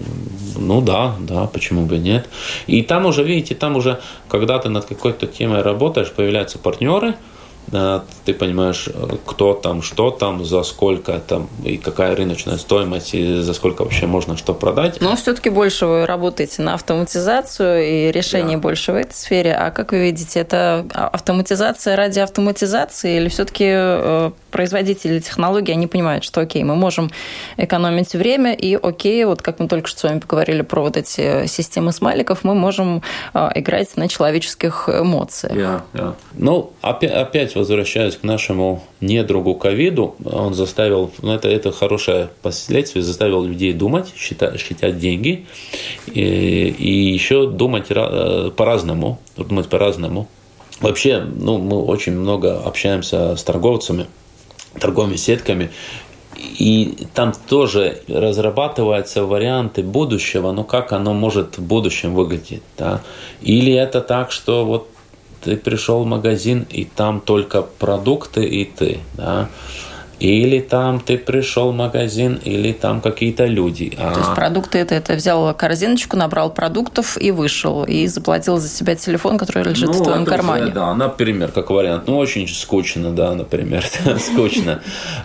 Ну 0.59 0.81
да, 0.81 1.15
да, 1.21 1.47
почему 1.47 1.87
бы 1.87 1.99
нет. 1.99 2.29
И 2.67 2.83
там 2.83 3.07
уже, 3.07 3.23
видите, 3.23 3.55
там 3.55 3.77
уже, 3.77 4.01
когда 4.29 4.59
ты 4.59 4.69
над 4.69 4.85
какой-то 4.85 5.27
темой 5.27 5.63
работаешь, 5.63 6.11
появляются 6.11 6.59
партнеры– 6.59 7.15
ты 7.71 8.35
понимаешь, 8.35 8.89
кто 9.27 9.55
там, 9.55 9.83
что 9.83 10.11
там, 10.11 10.45
за 10.45 10.63
сколько 10.63 11.19
там, 11.21 11.49
и 11.65 11.77
какая 11.77 12.15
рыночная 12.15 12.59
стоимость, 12.59 13.15
и 13.15 13.41
за 13.41 13.55
сколько 13.55 13.83
вообще 13.83 14.07
можно 14.07 14.37
что 14.37 14.55
продать. 14.55 15.01
Но 15.01 15.17
все-таки 15.17 15.51
больше 15.51 15.87
вы 15.87 16.07
работаете 16.07 16.63
на 16.63 16.75
автоматизацию 16.75 18.09
и 18.09 18.13
решение 18.13 18.57
да. 18.57 18.63
больше 18.63 18.93
в 18.93 18.97
этой 18.97 19.15
сфере. 19.15 19.55
А 19.55 19.71
как 19.71 19.93
вы 19.93 20.01
видите, 20.01 20.41
это 20.41 20.87
автоматизация 20.93 21.97
ради 21.97 22.21
автоматизации 22.21 23.17
или 23.17 23.29
все-таки 23.29 23.67
э, 23.69 24.31
производители 24.51 25.19
технологий, 25.21 25.73
они 25.73 25.87
понимают, 25.87 26.25
что 26.25 26.41
окей, 26.41 26.63
мы 26.65 26.77
можем 26.77 27.11
экономить 27.57 28.15
время, 28.15 28.55
и 28.55 28.75
окей, 28.75 29.25
вот 29.25 29.43
как 29.43 29.59
мы 29.59 29.69
только 29.69 29.89
что 29.89 30.01
с 30.01 30.03
вами 30.05 30.21
поговорили 30.21 30.63
про 30.63 30.83
вот 30.83 30.97
эти 30.97 31.47
системы 31.47 31.93
смайликов, 31.93 32.45
мы 32.45 32.55
можем 32.55 33.03
э, 33.33 33.51
играть 33.57 33.97
на 33.97 34.09
человеческих 34.09 34.89
эмоциях. 34.89 35.53
Yeah, 35.53 35.83
yeah. 35.93 36.15
Ну, 36.35 36.73
опять, 36.83 37.13
опять 37.13 37.54
опять 37.55 37.57
возвращаясь 37.57 38.17
к 38.17 38.23
нашему 38.25 38.83
недругу 39.01 39.55
ковиду, 39.55 40.15
он 40.25 40.55
заставил, 40.55 41.11
ну 41.23 41.33
это, 41.33 41.49
это 41.49 41.73
хорошее 41.73 42.29
последствие, 42.43 43.03
заставил 43.03 43.45
людей 43.45 43.73
думать, 43.73 44.13
считать, 44.17 44.61
считать 44.61 44.99
деньги 44.99 45.47
и, 46.07 46.75
и 46.79 47.13
еще 47.13 47.47
думать 47.47 47.87
э, 47.91 48.51
по-разному, 48.57 49.19
думать 49.37 49.69
по-разному. 49.69 50.27
Вообще, 50.81 51.21
ну, 51.21 51.59
мы 51.59 51.83
очень 51.83 52.13
много 52.13 52.61
общаемся 52.65 53.37
с 53.37 53.45
торговцами, 53.45 54.07
торговыми 54.81 55.17
сетками, 55.17 55.71
и 56.37 57.07
там 57.15 57.33
тоже 57.49 58.03
разрабатываются 58.09 59.25
варианты 59.25 59.83
будущего, 59.83 60.53
но 60.53 60.65
как 60.65 60.93
оно 60.93 61.15
может 61.15 61.59
в 61.59 61.63
будущем 61.63 62.15
выглядеть. 62.15 62.63
Да? 62.77 63.01
Или 63.41 63.73
это 63.73 64.01
так, 64.01 64.33
что 64.33 64.65
вот 64.65 64.89
ты 65.45 65.57
пришел 65.57 66.05
в 66.05 66.07
магазин, 66.07 66.67
и 66.71 66.85
там 66.85 67.21
только 67.21 67.63
продукты 67.63 68.45
и 68.45 68.65
ты, 68.65 68.99
да, 69.15 69.49
или 70.21 70.61
там 70.61 71.01
ты 71.01 71.19
пришел 71.19 71.73
в 71.73 71.77
магазин, 71.77 72.41
или 72.45 72.73
там 72.73 73.01
какие-то 73.01 73.47
люди. 73.47 73.91
То 73.91 74.09
а... 74.09 74.19
есть 74.19 74.35
продукты 74.35 74.79
это, 74.79 74.95
это 74.95 75.15
взял 75.15 75.53
корзиночку, 75.55 76.17
набрал 76.17 76.51
продуктов 76.51 77.21
и 77.21 77.31
вышел, 77.31 77.85
и 77.85 78.07
заплатил 78.07 78.59
за 78.59 78.69
себя 78.69 78.95
телефон, 78.95 79.39
который 79.39 79.65
лежит 79.65 79.89
ну, 79.89 79.93
в 79.95 80.03
твоем 80.03 80.25
кармане. 80.25 80.65
Уже, 80.65 80.73
да, 80.73 80.95
например, 80.95 81.51
как 81.53 81.71
вариант. 81.71 82.05
Ну, 82.07 82.17
очень 82.17 82.49
скучно, 82.49 83.11
да, 83.11 83.35
например, 83.35 83.85
скучно. 84.19 84.81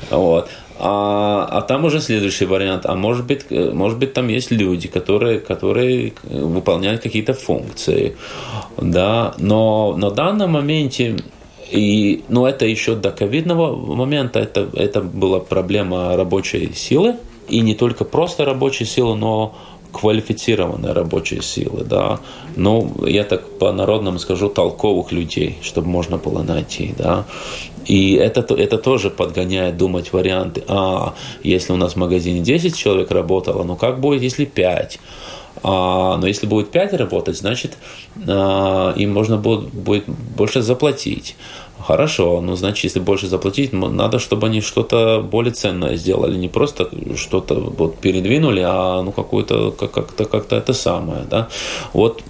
Вот. 0.10 0.50
А, 0.82 1.46
а 1.52 1.62
там 1.62 1.86
уже 1.86 2.00
следующий 2.00 2.46
вариант. 2.46 2.86
А 2.86 2.96
может 2.96 3.26
быть, 3.26 3.46
э, 3.50 3.72
может 3.72 4.00
быть, 4.00 4.14
там 4.14 4.30
есть 4.30 4.52
люди, 4.52 4.88
которые, 4.88 5.40
которые 5.40 6.14
выполняют 6.24 7.02
какие-то 7.02 7.34
функции. 7.34 8.16
Да? 8.78 9.34
Но 9.38 9.96
на 9.98 10.10
данном 10.10 10.52
моменте 10.52 11.18
и, 11.72 12.24
ну, 12.30 12.46
это 12.46 12.66
еще 12.66 12.96
до 12.96 13.12
ковидного 13.12 13.76
момента, 13.76 14.40
это, 14.40 14.70
это 14.74 15.02
была 15.02 15.40
проблема 15.40 16.16
рабочей 16.16 16.72
силы, 16.74 17.16
и 17.48 17.60
не 17.62 17.76
только 17.76 18.06
просто 18.06 18.46
рабочей 18.46 18.86
силы, 18.86 19.16
но 19.16 19.56
квалифицированной 19.92 20.94
рабочей 20.94 21.42
силы, 21.42 21.84
да, 21.84 22.20
ну, 22.56 23.06
я 23.06 23.24
так 23.24 23.48
по-народному 23.60 24.20
скажу, 24.20 24.50
толковых 24.50 25.12
людей, 25.12 25.58
чтобы 25.62 25.88
можно 25.88 26.18
было 26.18 26.44
найти, 26.44 26.94
да, 26.98 27.26
и 27.86 28.14
это, 28.14 28.42
это 28.54 28.78
тоже 28.78 29.10
подгоняет 29.10 29.78
думать 29.78 30.14
варианты, 30.14 30.64
а, 30.68 31.14
если 31.44 31.74
у 31.74 31.78
нас 31.78 31.94
в 31.94 31.96
магазине 31.96 32.42
10 32.42 32.76
человек 32.76 33.12
работало, 33.12 33.64
ну, 33.64 33.76
как 33.76 34.00
будет, 34.00 34.22
если 34.22 34.46
5? 34.46 35.00
А, 35.64 36.18
но 36.18 36.28
если 36.28 36.48
будет 36.48 36.72
5 36.72 36.94
работать, 36.94 37.38
значит, 37.38 37.78
а, 38.28 38.94
им 38.96 39.12
можно 39.12 39.38
будет, 39.38 39.74
будет 39.74 40.08
больше 40.08 40.62
заплатить. 40.62 41.36
Хорошо, 41.90 42.40
ну 42.42 42.56
значит, 42.56 42.84
если 42.84 43.00
больше 43.00 43.28
заплатить, 43.28 43.74
надо, 43.74 44.20
чтобы 44.20 44.46
они 44.46 44.62
что-то 44.62 45.22
более 45.22 45.52
ценное 45.52 45.98
сделали, 45.98 46.38
не 46.38 46.48
просто 46.48 46.88
что-то 47.16 47.56
вот 47.56 47.98
передвинули, 47.98 48.62
а 48.64 49.02
ну 49.02 49.12
какую-то 49.12 49.72
как-то 49.72 50.26
как-то 50.26 50.56
это 50.56 50.74
самое, 50.74 51.24
да. 51.28 51.48
Вот 51.94 52.22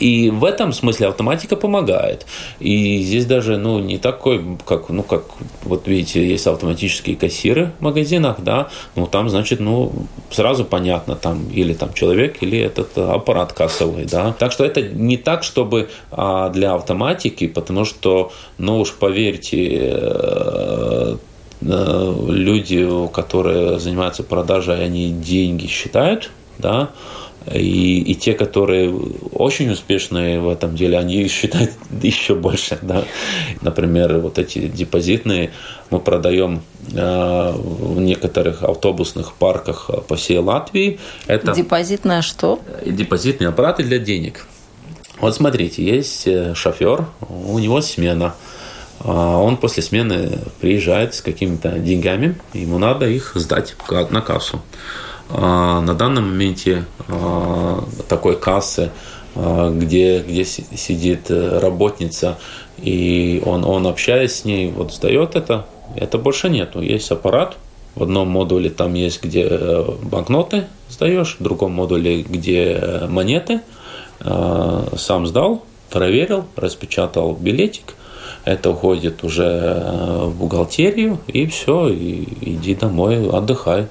и 0.00 0.30
в 0.30 0.44
этом 0.44 0.72
смысле 0.72 1.08
автоматика 1.08 1.56
помогает. 1.56 2.26
И 2.60 3.02
здесь 3.02 3.26
даже 3.26 3.56
ну, 3.56 3.78
не 3.78 3.98
такой, 3.98 4.44
как, 4.66 4.88
ну, 4.88 5.02
как 5.02 5.24
вот 5.62 5.86
видите, 5.86 6.26
есть 6.26 6.46
автоматические 6.46 7.16
кассиры 7.16 7.72
в 7.78 7.82
магазинах, 7.82 8.36
да, 8.40 8.68
ну 8.94 9.06
там, 9.06 9.28
значит, 9.28 9.60
ну, 9.60 9.92
сразу 10.30 10.64
понятно, 10.64 11.14
там 11.14 11.48
или 11.50 11.74
там 11.74 11.92
человек, 11.94 12.42
или 12.42 12.58
этот 12.58 12.96
аппарат 12.96 13.52
кассовый, 13.52 14.04
да. 14.04 14.32
Так 14.38 14.52
что 14.52 14.64
это 14.64 14.82
не 14.82 15.16
так, 15.16 15.42
чтобы 15.42 15.88
а, 16.10 16.50
для 16.50 16.74
автоматики, 16.74 17.46
потому 17.46 17.84
что, 17.84 18.32
ну 18.58 18.80
уж 18.80 18.92
поверьте, 18.92 19.78
э, 19.80 21.16
э, 21.62 22.14
люди, 22.28 22.88
которые 23.12 23.78
занимаются 23.78 24.22
продажей, 24.22 24.84
они 24.84 25.10
деньги 25.10 25.66
считают, 25.66 26.30
да, 26.58 26.90
и, 27.54 28.00
и 28.00 28.14
те, 28.14 28.34
которые 28.34 28.94
очень 29.32 29.70
успешные 29.70 30.40
в 30.40 30.48
этом 30.48 30.76
деле, 30.76 30.98
они 30.98 31.28
считают 31.28 31.70
еще 32.02 32.34
больше. 32.34 32.78
Да? 32.82 33.04
Например, 33.60 34.18
вот 34.18 34.38
эти 34.38 34.68
депозитные 34.68 35.52
мы 35.90 36.00
продаем 36.00 36.62
э, 36.92 37.52
в 37.56 38.00
некоторых 38.00 38.62
автобусных 38.62 39.32
парках 39.34 39.90
по 40.06 40.16
всей 40.16 40.38
Латвии. 40.38 40.98
Это 41.26 41.52
Депозитное 41.52 42.22
что? 42.22 42.60
Депозитные 42.84 43.48
аппараты 43.48 43.82
для 43.82 43.98
денег. 43.98 44.46
Вот 45.20 45.34
смотрите, 45.34 45.84
есть 45.84 46.26
э, 46.26 46.54
шофер, 46.54 47.06
у 47.28 47.58
него 47.58 47.80
смена. 47.80 48.34
А 49.00 49.36
он 49.36 49.56
после 49.56 49.82
смены 49.82 50.38
приезжает 50.60 51.14
с 51.14 51.20
какими-то 51.20 51.78
деньгами, 51.78 52.36
ему 52.52 52.78
надо 52.78 53.08
их 53.08 53.32
сдать 53.36 53.76
на 54.10 54.20
кассу. 54.20 54.60
А, 55.30 55.80
на 55.80 55.94
данном 55.94 56.30
моменте 56.30 56.84
а, 57.08 57.84
такой 58.08 58.36
кассы 58.36 58.90
где, 59.36 60.18
где 60.20 60.44
сидит 60.44 61.30
работница, 61.30 62.38
и 62.78 63.40
он, 63.46 63.64
он 63.64 63.86
общаясь 63.86 64.32
с 64.34 64.44
ней, 64.44 64.72
вот 64.72 64.92
сдает 64.92 65.36
это, 65.36 65.66
это 65.94 66.18
больше 66.18 66.50
нету. 66.50 66.80
Есть 66.80 67.12
аппарат, 67.12 67.56
в 67.98 68.02
одном 68.04 68.28
модуле 68.28 68.70
там 68.70 68.94
есть, 68.94 69.22
где 69.24 69.42
э, 69.42 69.84
банкноты 70.02 70.66
сдаешь, 70.88 71.36
в 71.38 71.42
другом 71.42 71.72
модуле, 71.72 72.22
где 72.22 72.78
э, 72.80 73.06
монеты. 73.08 73.60
Э, 74.20 74.84
сам 74.96 75.26
сдал, 75.26 75.64
проверил, 75.90 76.44
распечатал 76.54 77.34
билетик. 77.34 77.96
Это 78.48 78.70
уходит 78.70 79.24
уже 79.24 79.78
в 80.24 80.34
бухгалтерию, 80.38 81.18
и 81.26 81.46
все, 81.46 81.88
и 81.88 82.26
иди 82.40 82.74
домой, 82.74 83.28
отдыхай. 83.28 83.88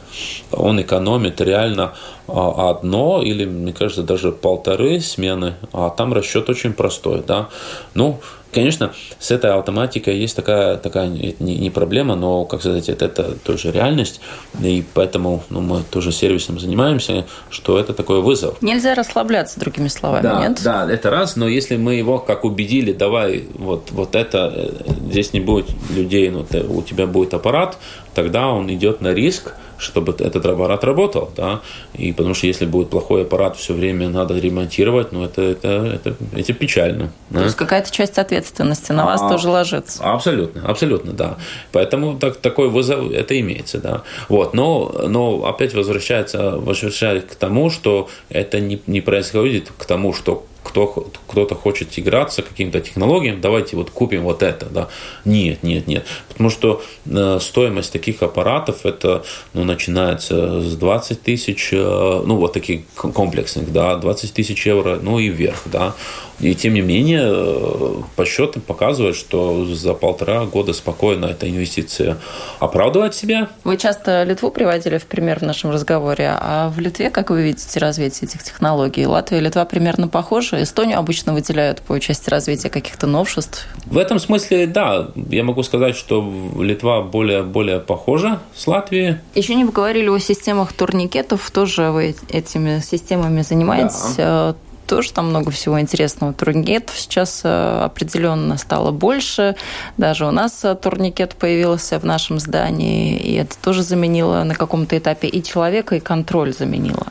Он 0.51 0.81
экономит 0.81 1.39
реально 1.41 1.93
а, 2.27 2.71
одно 2.71 3.21
или, 3.21 3.45
мне 3.45 3.71
кажется, 3.71 4.01
даже 4.01 4.31
полторы 4.31 4.99
смены, 4.99 5.53
а 5.73 5.91
там 5.91 6.11
расчет 6.11 6.49
очень 6.49 6.73
простой, 6.73 7.21
да. 7.27 7.49
Ну, 7.93 8.19
Конечно, 8.53 8.93
с 9.19 9.31
этой 9.31 9.51
автоматикой 9.51 10.17
есть 10.17 10.35
такая, 10.35 10.77
такая 10.77 11.07
не, 11.07 11.35
не 11.39 11.69
проблема, 11.69 12.15
но, 12.15 12.45
как 12.45 12.61
сказать, 12.61 12.89
это, 12.89 13.05
это 13.05 13.33
тоже 13.33 13.71
реальность, 13.71 14.21
и 14.61 14.83
поэтому 14.93 15.43
ну, 15.49 15.61
мы 15.61 15.83
тоже 15.83 16.11
сервисом 16.11 16.59
занимаемся, 16.59 17.25
что 17.49 17.77
это 17.77 17.93
такой 17.93 18.21
вызов. 18.21 18.61
Нельзя 18.61 18.95
расслабляться, 18.95 19.59
другими 19.59 19.89
словами, 19.89 20.23
да, 20.23 20.47
нет? 20.47 20.61
Да, 20.63 20.89
это 20.89 21.09
раз, 21.09 21.35
но 21.35 21.47
если 21.47 21.77
мы 21.77 21.95
его 21.95 22.19
как 22.19 22.45
убедили, 22.45 22.93
давай 22.93 23.45
вот, 23.53 23.91
вот 23.91 24.15
это, 24.15 24.51
э, 24.55 24.71
здесь 25.09 25.33
не 25.33 25.39
будет 25.39 25.67
людей, 25.89 26.29
но 26.29 26.45
у 26.69 26.81
тебя 26.81 27.05
будет 27.05 27.33
аппарат, 27.33 27.77
тогда 28.13 28.47
он 28.47 28.73
идет 28.73 29.01
на 29.01 29.13
риск, 29.13 29.53
чтобы 29.77 30.13
этот 30.13 30.45
аппарат 30.45 30.83
работал, 30.83 31.29
да, 31.35 31.61
и 31.93 32.11
потому 32.13 32.33
что 32.33 32.47
если 32.47 32.65
будет 32.65 32.89
плохой 32.89 33.23
аппарат, 33.23 33.57
все 33.57 33.73
время 33.73 34.09
надо 34.09 34.37
ремонтировать, 34.37 35.11
ну, 35.11 35.23
это, 35.23 35.41
это, 35.41 35.67
это, 35.67 36.15
это 36.35 36.53
печально. 36.53 37.07
То 37.29 37.39
да? 37.39 37.43
есть 37.43 37.55
какая-то 37.55 37.91
часть 37.91 38.17
ответственности 38.17 38.91
на 38.91 39.05
вас 39.05 39.21
а, 39.21 39.29
тоже 39.29 39.49
ложится. 39.49 40.03
Абсолютно, 40.03 40.67
абсолютно, 40.67 41.13
да. 41.13 41.37
Поэтому 41.71 42.17
так, 42.17 42.37
такой 42.37 42.69
вызов 42.69 43.11
это 43.11 43.39
имеется, 43.39 43.79
да. 43.79 44.03
Вот, 44.29 44.53
но, 44.53 45.05
но 45.07 45.45
опять 45.45 45.73
возвращается, 45.73 46.57
возвращается 46.57 47.29
к 47.29 47.35
тому, 47.35 47.69
что 47.69 48.09
это 48.29 48.59
не, 48.59 48.81
не 48.87 49.01
происходит 49.01 49.71
к 49.77 49.85
тому, 49.85 50.13
что 50.13 50.45
кто, 50.67 51.07
кто-то 51.27 51.55
хочет 51.55 51.97
играться 51.97 52.41
каким-то 52.41 52.81
технологиям, 52.81 53.39
давайте 53.39 53.77
вот 53.77 53.89
купим 53.89 54.23
вот 54.23 54.43
это, 54.43 54.65
да. 54.65 54.89
Нет, 55.23 55.63
нет, 55.63 55.87
нет. 55.87 56.05
Потому 56.27 56.49
что 56.49 56.81
э, 57.05 57.39
стоимость 57.41 57.93
таких 57.93 58.21
аппаратов, 58.21 58.85
это, 58.85 59.23
ну, 59.53 59.63
начинается 59.63 60.61
с 60.61 60.75
20 60.75 61.21
тысяч, 61.21 61.69
э, 61.71 61.77
ну, 61.77 62.35
вот 62.35 62.53
таких 62.53 62.81
комплексных, 62.95 63.71
да, 63.71 63.95
20 63.95 64.33
тысяч 64.33 64.65
евро, 64.65 64.99
ну, 65.01 65.19
и 65.19 65.29
вверх, 65.29 65.63
да. 65.65 65.95
И 66.39 66.53
тем 66.53 66.75
не 66.75 66.81
менее, 66.81 67.23
э, 67.23 67.93
подсчеты 68.15 68.59
показывают, 68.59 69.15
что 69.15 69.65
за 69.65 69.93
полтора 69.93 70.45
года 70.45 70.73
спокойно 70.73 71.25
эта 71.25 71.49
инвестиция 71.49 72.17
оправдывает 72.59 73.15
себя. 73.15 73.49
Вы 73.63 73.77
часто 73.77 74.23
Литву 74.23 74.51
приводили 74.51 74.99
в 74.99 75.05
пример 75.05 75.39
в 75.39 75.43
нашем 75.43 75.71
разговоре, 75.71 76.35
а 76.39 76.69
в 76.69 76.79
Литве, 76.79 77.09
как 77.09 77.31
вы 77.31 77.41
видите 77.41 77.79
развитие 77.79 78.29
этих 78.29 78.43
технологий? 78.43 79.07
Латвия 79.07 79.39
и 79.39 79.41
Литва 79.41 79.65
примерно 79.65 80.07
похожи? 80.07 80.56
Эстонию 80.63 80.99
обычно 80.99 81.33
выделяют 81.33 81.81
по 81.81 81.99
части 81.99 82.29
развития 82.29 82.69
каких-то 82.69 83.07
новшеств? 83.07 83.67
В 83.85 83.97
этом 83.97 84.19
смысле, 84.19 84.67
да. 84.67 85.09
Я 85.29 85.43
могу 85.43 85.63
сказать, 85.63 85.95
что 85.95 86.23
Литва 86.59 87.01
более, 87.01 87.43
более 87.43 87.79
похожа 87.79 88.39
с 88.55 88.67
Латвией. 88.67 89.17
Еще 89.35 89.55
не 89.55 89.65
поговорили 89.65 90.09
о 90.09 90.19
системах 90.19 90.73
турникетов. 90.73 91.49
Тоже 91.51 91.91
вы 91.91 92.15
этими 92.29 92.79
системами 92.79 93.41
занимаетесь. 93.41 94.15
Да 94.17 94.55
тоже 94.87 95.11
там 95.11 95.29
много 95.29 95.51
всего 95.51 95.79
интересного. 95.79 96.33
Турникетов 96.33 96.97
сейчас 96.97 97.41
э, 97.43 97.81
определенно 97.83 98.57
стало 98.57 98.91
больше. 98.91 99.55
Даже 99.97 100.25
у 100.25 100.31
нас 100.31 100.63
э, 100.63 100.75
турникет 100.75 101.35
появился 101.35 101.99
в 101.99 102.05
нашем 102.05 102.39
здании, 102.39 103.17
и 103.17 103.33
это 103.35 103.55
тоже 103.61 103.83
заменило 103.83 104.43
на 104.43 104.55
каком-то 104.55 104.97
этапе 104.97 105.27
и 105.27 105.43
человека, 105.43 105.95
и 105.95 105.99
контроль 105.99 106.53
заменило. 106.53 107.07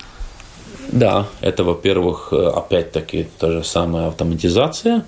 Да, 0.89 1.27
это, 1.41 1.65
во-первых, 1.65 2.29
э, 2.33 2.47
опять-таки 2.49 3.27
та 3.39 3.51
же 3.51 3.65
самая 3.65 4.09
автоматизация. 4.09 5.05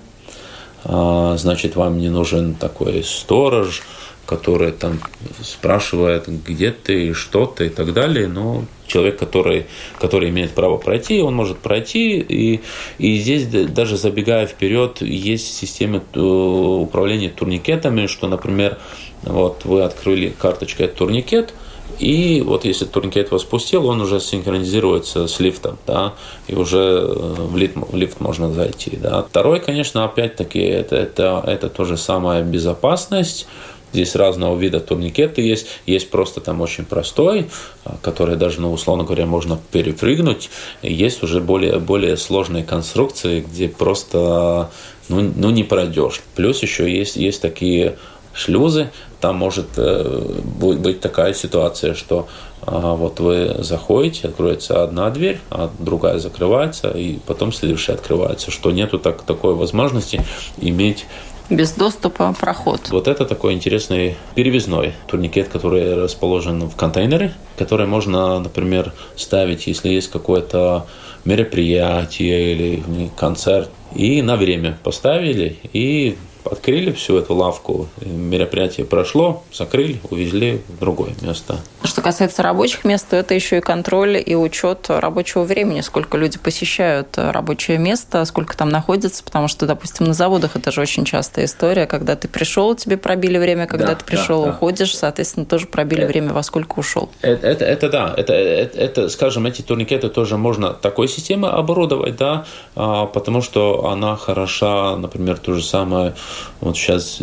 А, 0.83 1.35
значит, 1.37 1.75
вам 1.75 1.99
не 1.99 2.09
нужен 2.09 2.53
такой 2.55 3.03
сторож, 3.03 3.81
который 4.25 4.71
там 4.71 4.99
спрашивает, 5.41 6.27
где 6.27 6.71
ты, 6.71 7.13
что 7.13 7.45
ты 7.45 7.67
и 7.67 7.69
так 7.69 7.93
далее. 7.93 8.27
Но 8.27 8.65
человек, 8.87 9.17
который, 9.17 9.65
который 9.99 10.29
имеет 10.29 10.51
право 10.51 10.77
пройти, 10.77 11.21
он 11.21 11.33
может 11.33 11.57
пройти. 11.59 12.19
И, 12.19 12.61
и 12.99 13.17
здесь, 13.17 13.47
даже 13.47 13.97
забегая 13.97 14.45
вперед, 14.45 15.01
есть 15.01 15.57
система 15.57 16.03
э, 16.13 16.19
управления 16.19 17.29
турникетами, 17.29 18.07
что, 18.07 18.27
например, 18.27 18.77
вот 19.23 19.65
вы 19.65 19.81
открыли 19.81 20.29
карточкой 20.29 20.89
турникет, 20.89 21.53
и 21.99 22.41
вот 22.41 22.65
если 22.65 22.85
турникет 22.85 23.31
вас 23.31 23.43
пустил, 23.43 23.85
он 23.85 24.01
уже 24.01 24.19
синхронизируется 24.19 25.27
с 25.27 25.39
лифтом, 25.39 25.77
да, 25.85 26.13
и 26.47 26.55
уже 26.55 26.77
э, 26.77 27.05
в 27.05 27.57
лифт, 27.57 27.75
в 27.75 27.95
лифт 27.95 28.19
можно 28.19 28.51
зайти, 28.51 28.97
да. 28.97 29.23
Второй, 29.23 29.59
конечно, 29.59 30.05
опять-таки, 30.05 30.59
это, 30.59 30.95
это, 30.95 31.43
это 31.45 31.69
то 31.69 31.85
же 31.85 31.97
самое 31.97 32.43
безопасность, 32.43 33.47
Здесь 33.91 34.15
разного 34.15 34.55
вида 34.55 34.79
турникеты 34.79 35.41
есть. 35.41 35.67
Есть 35.87 36.11
просто 36.11 36.41
там 36.41 36.61
очень 36.61 36.85
простой, 36.85 37.49
а, 37.83 37.97
который 38.01 38.35
даже, 38.35 38.61
ну, 38.61 38.71
условно 38.71 39.03
говоря, 39.03 39.25
можно 39.25 39.59
перепрыгнуть. 39.71 40.51
Есть 40.83 41.23
уже 41.23 41.39
более, 41.41 41.79
более 41.79 42.15
сложные 42.15 42.63
конструкции, 42.63 43.41
где 43.41 43.67
просто 43.67 44.69
ну, 45.09 45.33
ну, 45.35 45.49
не 45.49 45.63
пройдешь. 45.63 46.21
Плюс 46.35 46.61
еще 46.61 46.89
есть, 46.91 47.15
есть 47.15 47.41
такие 47.41 47.97
шлюзы, 48.33 48.91
там 49.21 49.35
может 49.35 49.67
э, 49.77 50.41
быть 50.59 51.01
такая 51.01 51.33
ситуация, 51.33 51.93
что 51.93 52.27
а, 52.61 52.95
вот 52.95 53.19
вы 53.19 53.55
заходите, 53.59 54.27
откроется 54.27 54.83
одна 54.83 55.09
дверь, 55.09 55.39
а 55.49 55.69
другая 55.79 56.19
закрывается, 56.19 56.89
и 56.89 57.19
потом 57.25 57.51
следующая 57.51 57.93
открывается, 57.93 58.51
что 58.51 58.71
нету 58.71 58.99
так, 58.99 59.21
такой 59.23 59.55
возможности 59.55 60.21
иметь 60.57 61.05
без 61.49 61.71
доступа 61.71 62.35
проход. 62.39 62.89
Вот 62.91 63.07
это 63.07 63.25
такой 63.25 63.53
интересный 63.53 64.15
перевезной 64.35 64.93
турникет, 65.07 65.47
который 65.47 65.95
расположен 65.95 66.69
в 66.69 66.75
контейнере, 66.75 67.33
который 67.57 67.87
можно, 67.87 68.39
например, 68.39 68.93
ставить, 69.15 69.65
если 69.65 69.89
есть 69.89 70.11
какое-то 70.11 70.85
мероприятие 71.25 72.51
или 72.53 73.09
концерт, 73.17 73.71
и 73.95 74.21
на 74.21 74.35
время 74.35 74.77
поставили, 74.83 75.57
и 75.73 76.17
открыли 76.43 76.91
всю 76.91 77.17
эту 77.17 77.33
лавку, 77.35 77.87
мероприятие 78.01 78.85
прошло, 78.85 79.43
закрыли, 79.53 79.99
увезли 80.09 80.61
в 80.67 80.79
другое 80.79 81.11
место. 81.21 81.57
Что 81.83 82.01
касается 82.01 82.43
рабочих 82.43 82.85
мест, 82.85 83.07
то 83.09 83.15
это 83.15 83.33
еще 83.33 83.57
и 83.57 83.61
контроль 83.61 84.21
и 84.23 84.35
учет 84.35 84.85
рабочего 84.89 85.43
времени, 85.43 85.81
сколько 85.81 86.17
люди 86.17 86.37
посещают 86.37 87.17
рабочее 87.17 87.77
место, 87.77 88.23
сколько 88.25 88.55
там 88.55 88.69
находится, 88.69 89.23
потому 89.23 89.47
что, 89.47 89.65
допустим, 89.65 90.05
на 90.05 90.13
заводах 90.13 90.55
это 90.55 90.71
же 90.71 90.81
очень 90.81 91.05
частая 91.05 91.45
история, 91.45 91.85
когда 91.85 92.15
ты 92.15 92.27
пришел, 92.27 92.75
тебе 92.75 92.97
пробили 92.97 93.37
время, 93.37 93.67
когда 93.67 93.87
да, 93.87 93.95
ты 93.95 94.05
пришел, 94.05 94.43
да, 94.45 94.51
уходишь, 94.51 94.93
да. 94.93 94.99
соответственно, 94.99 95.45
тоже 95.45 95.67
пробили 95.67 96.03
это, 96.03 96.11
время, 96.11 96.33
во 96.33 96.43
сколько 96.43 96.79
ушел. 96.79 97.09
Это, 97.21 97.47
это, 97.47 97.65
это 97.65 97.89
да, 97.89 98.13
это, 98.15 98.33
это, 98.33 98.77
это, 98.77 99.09
скажем, 99.09 99.45
эти 99.45 99.61
турникеты 99.61 100.09
тоже 100.09 100.37
можно 100.37 100.73
такой 100.73 101.07
системой 101.07 101.51
оборудовать, 101.51 102.15
да, 102.17 102.45
а, 102.75 103.05
потому 103.05 103.41
что 103.41 103.87
она 103.87 104.15
хороша, 104.15 104.95
например, 104.95 105.37
то 105.37 105.53
же 105.53 105.63
самое 105.63 106.15
вот 106.61 106.77
сейчас 106.77 107.19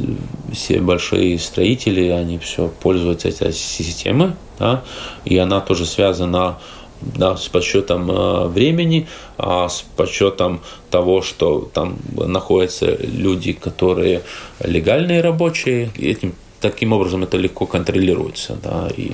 все 0.52 0.80
большие 0.80 1.38
строители, 1.38 2.08
они 2.08 2.38
все 2.38 2.68
пользуются 2.68 3.28
этой 3.28 3.52
системой, 3.52 4.32
да, 4.58 4.82
и 5.24 5.36
она 5.38 5.60
тоже 5.60 5.86
связана 5.86 6.58
да, 7.00 7.36
с 7.36 7.48
подсчетом 7.48 8.10
э, 8.10 8.46
времени, 8.48 9.06
а 9.38 9.68
с 9.68 9.82
подсчетом 9.96 10.60
того, 10.90 11.22
что 11.22 11.68
там 11.72 11.98
находятся 12.12 12.96
люди, 12.96 13.52
которые 13.52 14.22
легальные 14.60 15.20
рабочие, 15.20 15.90
и 15.96 16.08
этим 16.08 16.34
таким 16.60 16.92
образом 16.92 17.22
это 17.22 17.36
легко 17.36 17.66
контролируется, 17.66 18.56
да, 18.62 18.88
и 18.96 19.12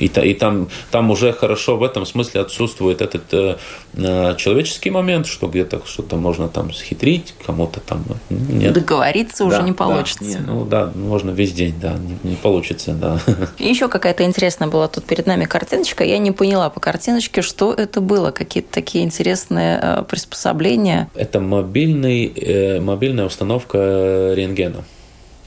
и, 0.00 0.06
и 0.06 0.34
там, 0.34 0.68
там 0.90 1.10
уже 1.10 1.32
хорошо 1.32 1.76
в 1.76 1.82
этом 1.82 2.06
смысле 2.06 2.40
отсутствует 2.40 3.02
этот 3.02 3.32
э, 3.32 3.56
э 3.94 4.34
человеческий 4.36 4.90
момент, 4.90 5.26
что 5.26 5.46
где-то 5.46 5.82
что-то 5.84 6.16
можно 6.16 6.48
там 6.48 6.72
схитрить, 6.72 7.34
кому-то 7.46 7.80
там 7.80 8.04
нет. 8.30 8.72
Договориться 8.72 9.44
да, 9.44 9.46
уже 9.46 9.62
не 9.62 9.72
получится. 9.72 10.24
Да, 10.24 10.38
не, 10.38 10.46
ну 10.46 10.64
да, 10.64 10.90
можно 10.94 11.30
весь 11.30 11.52
день, 11.52 11.74
да, 11.80 11.94
не, 11.94 12.30
не 12.30 12.36
получится, 12.36 12.92
да. 12.92 13.20
И 13.58 13.68
еще 13.68 13.88
какая-то 13.88 14.24
интересная 14.24 14.68
была 14.68 14.88
тут 14.88 15.04
перед 15.04 15.26
нами 15.26 15.44
картиночка. 15.44 16.04
Я 16.04 16.18
не 16.18 16.32
поняла 16.32 16.70
по 16.70 16.80
картиночке, 16.80 17.42
что 17.42 17.72
это 17.72 18.00
было, 18.00 18.30
какие-то 18.30 18.72
такие 18.72 19.04
интересные 19.04 19.78
э, 19.82 20.02
приспособления. 20.08 21.10
Это 21.14 21.40
мобильный, 21.40 22.26
э, 22.26 22.80
мобильная 22.80 23.26
установка 23.26 24.32
рентгена. 24.34 24.84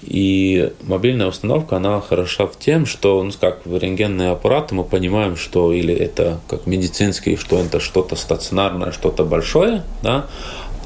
И 0.06 0.72
мобильная 0.84 1.28
установка, 1.28 1.78
она 1.78 2.02
хороша 2.02 2.46
в 2.46 2.58
тем, 2.58 2.86
что, 2.86 3.24
ну, 3.24 3.32
как 3.40 3.66
в 3.66 3.78
рентгенные 3.78 4.32
аппараты, 4.32 4.76
мы 4.76 4.84
понимаем, 4.84 5.36
что 5.38 5.72
или 5.72 5.94
это 5.94 6.40
как 6.48 6.68
медицинский, 6.68 7.38
что 7.38 7.60
это 7.60 7.80
что-то 7.80 8.16
стационарное, 8.16 8.92
что-то 8.92 9.24
большое, 9.24 9.84
да, 10.02 10.26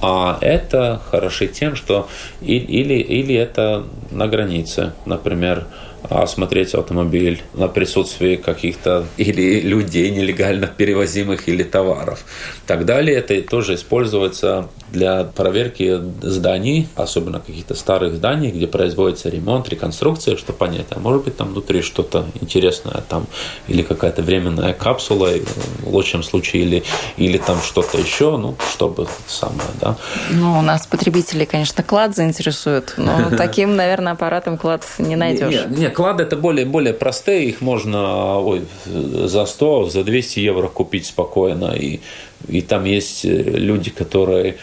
а 0.02 0.38
это 0.42 1.02
хороши 1.10 1.48
тем, 1.48 1.76
что 1.76 2.08
или, 2.42 2.94
или 2.96 3.34
это 3.34 3.86
на 4.12 4.28
границе, 4.28 4.94
например, 5.06 5.66
осмотреть 6.10 6.74
автомобиль 6.74 7.42
на 7.54 7.68
присутствие 7.68 8.38
каких-то 8.38 9.06
или 9.18 9.62
людей 9.62 10.10
нелегально 10.12 10.68
перевозимых 10.68 11.48
или 11.48 11.64
товаров. 11.64 12.26
Так 12.66 12.86
далее. 12.86 13.18
Это 13.18 13.42
тоже 13.42 13.76
используется 13.76 14.70
для 14.92 15.24
проверки 15.26 16.00
зданий, 16.22 16.88
особенно 16.96 17.40
каких-то 17.40 17.76
старых 17.76 18.16
зданий, 18.16 18.52
где 18.52 18.68
производится 18.68 19.30
ремонт, 19.30 19.68
реконструкция, 19.70 20.38
чтобы 20.38 20.58
понять, 20.58 20.88
а 20.92 21.00
может 21.00 21.26
быть 21.26 21.36
там 21.36 21.50
внутри 21.50 21.82
что-то 21.82 22.26
интересное, 22.42 23.04
там 23.08 23.28
или 23.68 23.82
какая-то 23.82 24.22
временная 24.22 24.74
капсула, 24.74 25.30
в 25.82 25.94
лучшем 25.94 26.24
случае, 26.24 26.64
или, 26.64 26.84
или 27.18 27.38
там 27.38 27.60
что-то 27.62 27.98
еще, 27.98 28.38
ну, 28.38 28.56
чтобы 28.72 29.08
самое, 29.28 29.70
да. 29.82 29.98
Ну, 30.32 30.60
у 30.60 30.62
нас 30.62 30.88
потребители, 30.88 31.46
конечно, 31.46 31.84
клад 31.84 32.16
заинтересует, 32.16 32.94
но 32.98 33.30
таким, 33.38 33.76
наверное, 33.76 34.14
аппаратом 34.14 34.58
клад 34.58 34.86
не 35.00 35.16
найдешь. 35.16 35.52
Нет, 35.52 35.78
нет 35.78 35.96
клады 35.98 36.24
это 36.24 36.36
более, 36.36 36.66
более 36.66 36.94
простые, 36.94 37.46
их 37.50 37.62
можно 37.62 38.38
ой, 38.38 38.62
за 38.86 39.46
100, 39.46 39.90
за 39.90 40.04
200 40.04 40.40
евро 40.40 40.68
купить 40.68 41.08
спокойно, 41.08 41.74
и, 41.74 42.02
и 42.48 42.62
там 42.62 42.86
есть 42.86 43.26
люди, 43.26 43.90
которые 43.90 44.58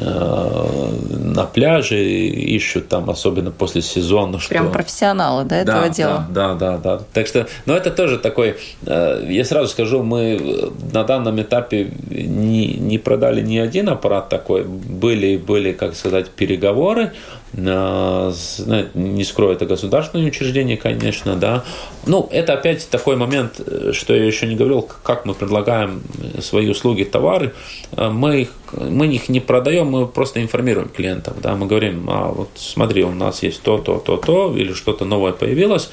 Э, 0.00 0.88
на 1.10 1.44
пляже 1.44 2.02
ищут 2.02 2.88
там, 2.88 3.10
особенно 3.10 3.50
после 3.50 3.82
сезона. 3.82 4.38
Что... 4.38 4.48
Прям 4.48 4.72
профессионалы, 4.72 5.44
да, 5.44 5.56
этого 5.56 5.82
да, 5.82 5.88
дела? 5.88 6.26
Да, 6.30 6.54
да, 6.54 6.78
да, 6.78 6.96
да. 6.98 7.04
Так 7.12 7.26
что, 7.26 7.46
но 7.66 7.76
это 7.76 7.90
тоже 7.90 8.18
такой, 8.18 8.56
э, 8.86 9.26
я 9.28 9.44
сразу 9.44 9.68
скажу, 9.68 10.02
мы 10.02 10.72
на 10.92 11.04
данном 11.04 11.40
этапе 11.40 11.90
не, 12.10 12.74
не 12.74 12.98
продали 12.98 13.42
ни 13.42 13.58
один 13.58 13.88
аппарат 13.88 14.28
такой. 14.28 14.64
Были, 14.64 15.36
были, 15.36 15.72
как 15.72 15.94
сказать, 15.94 16.30
переговоры, 16.30 17.12
не 17.56 19.24
скрою, 19.24 19.52
это 19.52 19.64
государственное 19.64 20.26
учреждение, 20.26 20.76
конечно, 20.76 21.36
да. 21.36 21.64
Ну, 22.06 22.28
это 22.30 22.52
опять 22.52 22.88
такой 22.90 23.16
момент, 23.16 23.60
что 23.92 24.14
я 24.14 24.24
еще 24.24 24.46
не 24.46 24.56
говорил, 24.56 24.88
как 25.02 25.24
мы 25.24 25.34
предлагаем 25.34 26.02
свои 26.40 26.68
услуги, 26.68 27.04
товары. 27.04 27.54
Мы 27.96 28.42
их, 28.42 28.48
мы 28.72 29.06
их 29.06 29.28
не 29.30 29.40
продаем, 29.40 29.86
мы 29.86 30.06
просто 30.06 30.42
информируем 30.42 30.90
клиентов, 30.90 31.40
да. 31.40 31.56
Мы 31.56 31.66
говорим, 31.66 32.08
а 32.10 32.28
вот 32.28 32.50
смотри, 32.56 33.04
у 33.04 33.12
нас 33.12 33.42
есть 33.42 33.62
то, 33.62 33.78
то, 33.78 33.98
то, 33.98 34.18
то, 34.18 34.54
или 34.54 34.74
что-то 34.74 35.04
новое 35.06 35.32
появилось. 35.32 35.90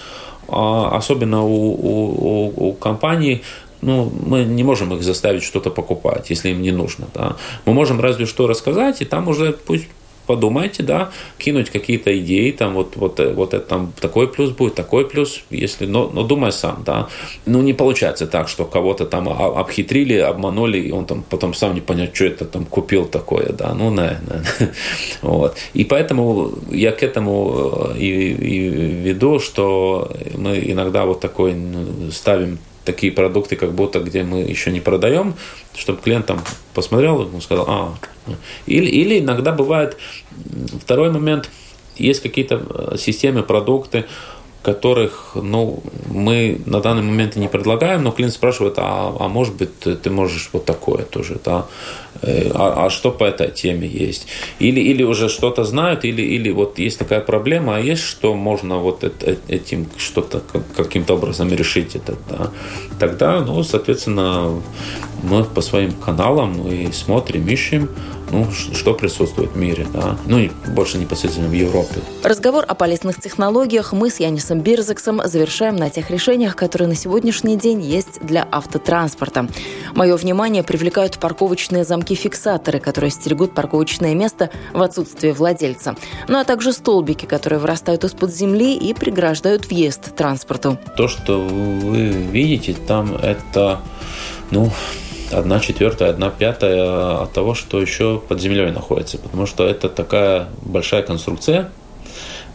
А 0.50 0.90
особенно 0.98 1.44
у, 1.44 1.72
у, 1.72 2.68
у 2.70 2.74
компаний 2.74 3.42
ну, 3.82 4.12
мы 4.26 4.44
не 4.44 4.64
можем 4.64 4.94
их 4.94 5.04
заставить 5.04 5.44
что-то 5.44 5.70
покупать, 5.70 6.30
если 6.30 6.50
им 6.50 6.62
не 6.62 6.72
нужно. 6.72 7.08
Да. 7.14 7.36
Мы 7.66 7.74
можем 7.74 8.00
разве 8.00 8.26
что 8.26 8.48
рассказать, 8.48 9.02
и 9.02 9.06
там 9.06 9.28
уже 9.28 9.54
пусть 9.54 9.88
подумайте, 10.26 10.84
да, 10.84 11.12
кинуть 11.38 11.70
какие-то 11.70 12.18
идеи, 12.20 12.52
там 12.52 12.74
вот, 12.74 12.96
вот, 12.96 13.20
вот 13.20 13.54
это 13.54 13.66
там 13.66 13.94
такой 14.00 14.28
плюс 14.28 14.52
будет, 14.52 14.76
такой 14.76 15.08
плюс, 15.08 15.42
если, 15.50 15.86
но, 15.86 16.10
но 16.14 16.24
думай 16.24 16.52
сам, 16.52 16.84
да. 16.86 17.08
Ну, 17.46 17.62
не 17.62 17.74
получается 17.74 18.28
так, 18.28 18.48
что 18.48 18.66
кого-то 18.66 19.06
там 19.06 19.30
обхитрили, 19.30 20.16
обманули, 20.16 20.80
и 20.80 20.92
он 20.92 21.06
там 21.06 21.24
потом 21.30 21.54
сам 21.54 21.74
не 21.74 21.82
понять, 21.82 22.16
что 22.16 22.26
это 22.26 22.46
там 22.46 22.66
купил 22.66 23.06
такое, 23.06 23.52
да, 23.52 23.74
ну, 23.74 23.90
на, 23.90 24.20
на. 24.28 24.44
Вот. 25.22 25.58
И 25.74 25.84
поэтому 25.84 26.52
я 26.72 26.92
к 26.92 27.04
этому 27.04 27.92
э, 27.96 27.98
и, 27.98 28.32
и 28.32 28.70
веду, 28.70 29.40
что 29.40 30.12
мы 30.36 30.60
иногда 30.66 31.06
вот 31.06 31.20
такой 31.20 31.56
ставим 32.12 32.60
такие 32.86 33.12
продукты, 33.12 33.56
как 33.56 33.74
будто 33.74 34.00
где 34.00 34.24
мы 34.24 34.40
еще 34.40 34.72
не 34.72 34.80
продаем, 34.80 35.36
чтобы 35.76 36.02
клиент 36.02 36.26
там 36.26 36.44
посмотрел 36.74 37.24
и 37.24 37.42
сказал, 37.42 37.66
а, 37.68 37.94
или, 38.66 38.90
или 38.90 39.20
иногда 39.20 39.52
бывает 39.52 39.98
второй 40.82 41.12
момент, 41.12 41.50
есть 41.96 42.22
какие-то 42.22 42.66
э, 42.70 42.98
системы, 42.98 43.44
продукты, 43.44 44.06
которых 44.64 45.32
ну, 45.36 45.84
мы 46.08 46.62
на 46.66 46.80
данный 46.80 47.04
момент 47.04 47.36
не 47.36 47.48
предлагаем, 47.48 48.02
но 48.04 48.12
клиент 48.12 48.34
спрашивает, 48.34 48.76
а, 48.78 49.14
а 49.20 49.28
может 49.28 49.56
быть 49.56 49.80
ты 49.80 50.10
можешь 50.10 50.50
вот 50.54 50.66
такое 50.66 51.04
тоже, 51.04 51.38
да? 51.44 51.66
Э, 52.22 52.50
а, 52.54 52.86
а 52.86 52.90
что 52.90 53.12
по 53.12 53.26
этой 53.26 53.52
теме 53.52 53.88
есть? 53.88 54.28
Или, 54.60 54.80
или 54.80 55.04
уже 55.04 55.28
что-то 55.28 55.66
знают, 55.66 56.06
или, 56.06 56.22
или 56.22 56.50
вот 56.52 56.80
есть 56.80 56.98
такая 56.98 57.20
проблема, 57.20 57.76
а 57.76 57.80
есть 57.80 58.04
что 58.04 58.34
можно 58.36 58.78
вот 58.78 59.04
этим 59.50 59.88
что-то 59.98 60.42
каким-то 60.78 61.16
образом 61.16 61.54
решить 61.54 61.96
это, 61.96 62.16
да? 62.30 62.52
Тогда, 63.00 63.42
ну, 63.42 63.64
соответственно, 63.64 64.62
мы 65.24 65.44
по 65.44 65.62
своим 65.62 65.92
каналам 65.92 66.54
мы 66.64 66.94
смотрим, 66.94 67.48
ищем, 67.48 67.90
ну, 68.34 68.52
что 68.52 68.94
присутствует 68.94 69.52
в 69.52 69.56
мире, 69.58 69.86
да, 69.94 70.18
ну 70.26 70.40
и 70.40 70.50
больше 70.68 70.98
непосредственно 70.98 71.48
в 71.48 71.54
Европе. 71.54 72.02
Разговор 72.24 72.66
о 72.68 72.74
полезных 72.74 73.22
технологиях 73.22 73.94
мы 73.94 74.10
с 74.10 74.20
Янисом 74.20 74.62
Бирзексом 74.62 75.22
завершаем 75.24 75.76
на 75.76 75.90
тех 75.90 76.10
решениях, 76.10 76.56
которые 76.56 76.88
на 76.88 76.96
сегодняшний 76.96 77.58
день 77.58 77.82
есть 77.82 78.20
для 78.22 78.48
автотранспорта. 78.52 79.48
Мое 79.94 80.18
внимание 80.18 80.64
привлекают 80.64 81.20
парковочные 81.20 81.84
замки-фиксаторы, 81.84 82.80
которые 82.80 83.12
стерегут 83.12 83.54
парковочное 83.54 84.16
место 84.16 84.50
в 84.74 84.82
отсутствие 84.82 85.34
владельца, 85.34 85.96
ну 86.28 86.40
а 86.40 86.44
также 86.44 86.74
столбики, 86.74 87.26
которые 87.26 87.60
вырастают 87.60 88.04
из-под 88.04 88.34
земли 88.34 88.76
и 88.76 88.94
преграждают 88.94 89.70
въезд 89.70 90.16
транспорту. 90.16 90.80
То, 90.98 91.08
что 91.08 91.40
вы 91.40 92.08
видите 92.08 92.76
там, 92.88 93.16
это 93.16 93.80
ну, 94.50 94.72
одна 95.34 95.60
четвертая, 95.60 96.10
одна 96.10 96.30
пятая 96.30 97.22
от 97.24 97.34
того, 97.34 97.54
что 97.56 97.82
еще 97.82 98.22
под 98.28 98.40
землей 98.40 98.72
находится. 98.72 99.18
Потому 99.18 99.46
что 99.46 99.66
это 99.66 99.90
такая 99.90 100.48
большая 100.62 101.04
конструкция. 101.04 101.72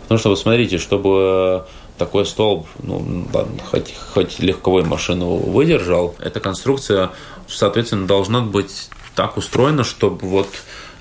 Потому 0.02 0.18
что, 0.18 0.30
вы 0.30 0.36
смотрите, 0.36 0.78
чтобы 0.78 1.66
такой 1.98 2.24
столб, 2.24 2.66
ну, 2.82 3.26
хоть, 3.70 3.94
хоть 4.14 4.38
легковой 4.38 4.84
машину 4.84 5.36
выдержал, 5.36 6.14
эта 6.18 6.40
конструкция, 6.40 7.10
соответственно, 7.46 8.06
должна 8.06 8.40
быть 8.40 8.88
так 9.14 9.36
устроена, 9.36 9.84
чтобы 9.84 10.26
вот 10.26 10.48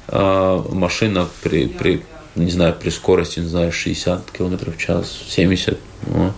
э, 0.08 0.64
машина 0.72 1.28
при, 1.44 1.68
при, 1.68 2.04
не 2.38 2.52
знаю, 2.52 2.76
при 2.80 2.90
скорости, 2.90 3.40
не 3.40 3.48
знаю, 3.48 3.72
60 3.72 4.32
км 4.32 4.72
в 4.72 4.78
час, 4.78 5.12
70, 5.30 5.78
ну, 6.06 6.32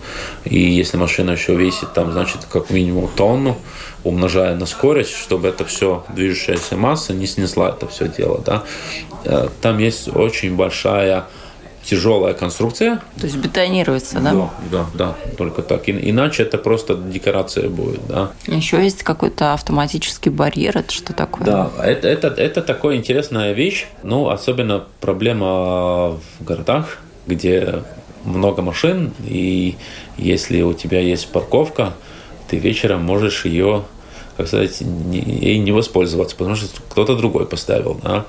и 0.44 0.58
если 0.58 0.96
машина 0.96 1.32
еще 1.32 1.54
весит 1.54 1.92
там, 1.92 2.12
значит, 2.12 2.46
как 2.50 2.70
минимум 2.70 3.08
тонну, 3.14 3.58
умножая 4.04 4.56
на 4.56 4.66
скорость, 4.66 5.14
чтобы 5.14 5.48
это 5.48 5.64
все 5.64 6.04
движущаяся 6.14 6.76
масса 6.76 7.12
не 7.12 7.26
снесла 7.26 7.70
это 7.70 7.86
все 7.86 8.08
дело, 8.08 8.42
да. 8.44 8.64
Э, 9.24 9.48
там 9.60 9.78
есть 9.78 10.08
очень 10.08 10.56
большая 10.56 11.26
тяжелая 11.84 12.34
конструкция. 12.34 13.00
То 13.18 13.26
есть 13.26 13.36
бетонируется, 13.36 14.20
да? 14.20 14.32
Да, 14.32 14.50
да, 14.70 14.86
да, 14.94 15.14
только 15.36 15.62
так. 15.62 15.88
И, 15.88 16.10
иначе 16.10 16.42
это 16.42 16.58
просто 16.58 16.94
декорация 16.94 17.68
будет, 17.68 18.06
да. 18.06 18.30
Еще 18.46 18.82
есть 18.82 19.02
какой-то 19.02 19.54
автоматический 19.54 20.30
барьер, 20.30 20.78
это 20.78 20.92
что 20.92 21.12
такое? 21.12 21.46
Да, 21.46 21.70
это, 21.82 22.08
это, 22.08 22.28
это 22.28 22.62
такая 22.62 22.96
интересная 22.96 23.52
вещь, 23.52 23.86
ну, 24.02 24.28
особенно 24.28 24.84
проблема 25.00 26.18
в 26.38 26.44
городах, 26.44 26.98
где 27.26 27.82
много 28.24 28.62
машин, 28.62 29.12
и 29.26 29.76
если 30.16 30.62
у 30.62 30.74
тебя 30.74 31.00
есть 31.00 31.28
парковка, 31.28 31.94
ты 32.48 32.58
вечером 32.58 33.02
можешь 33.02 33.44
ее, 33.44 33.84
как 34.36 34.48
сказать, 34.48 34.80
не, 34.80 35.58
не 35.58 35.72
воспользоваться, 35.72 36.36
потому 36.36 36.56
что 36.56 36.68
кто-то 36.88 37.16
другой 37.16 37.46
поставил. 37.46 37.98
Да? 38.02 38.26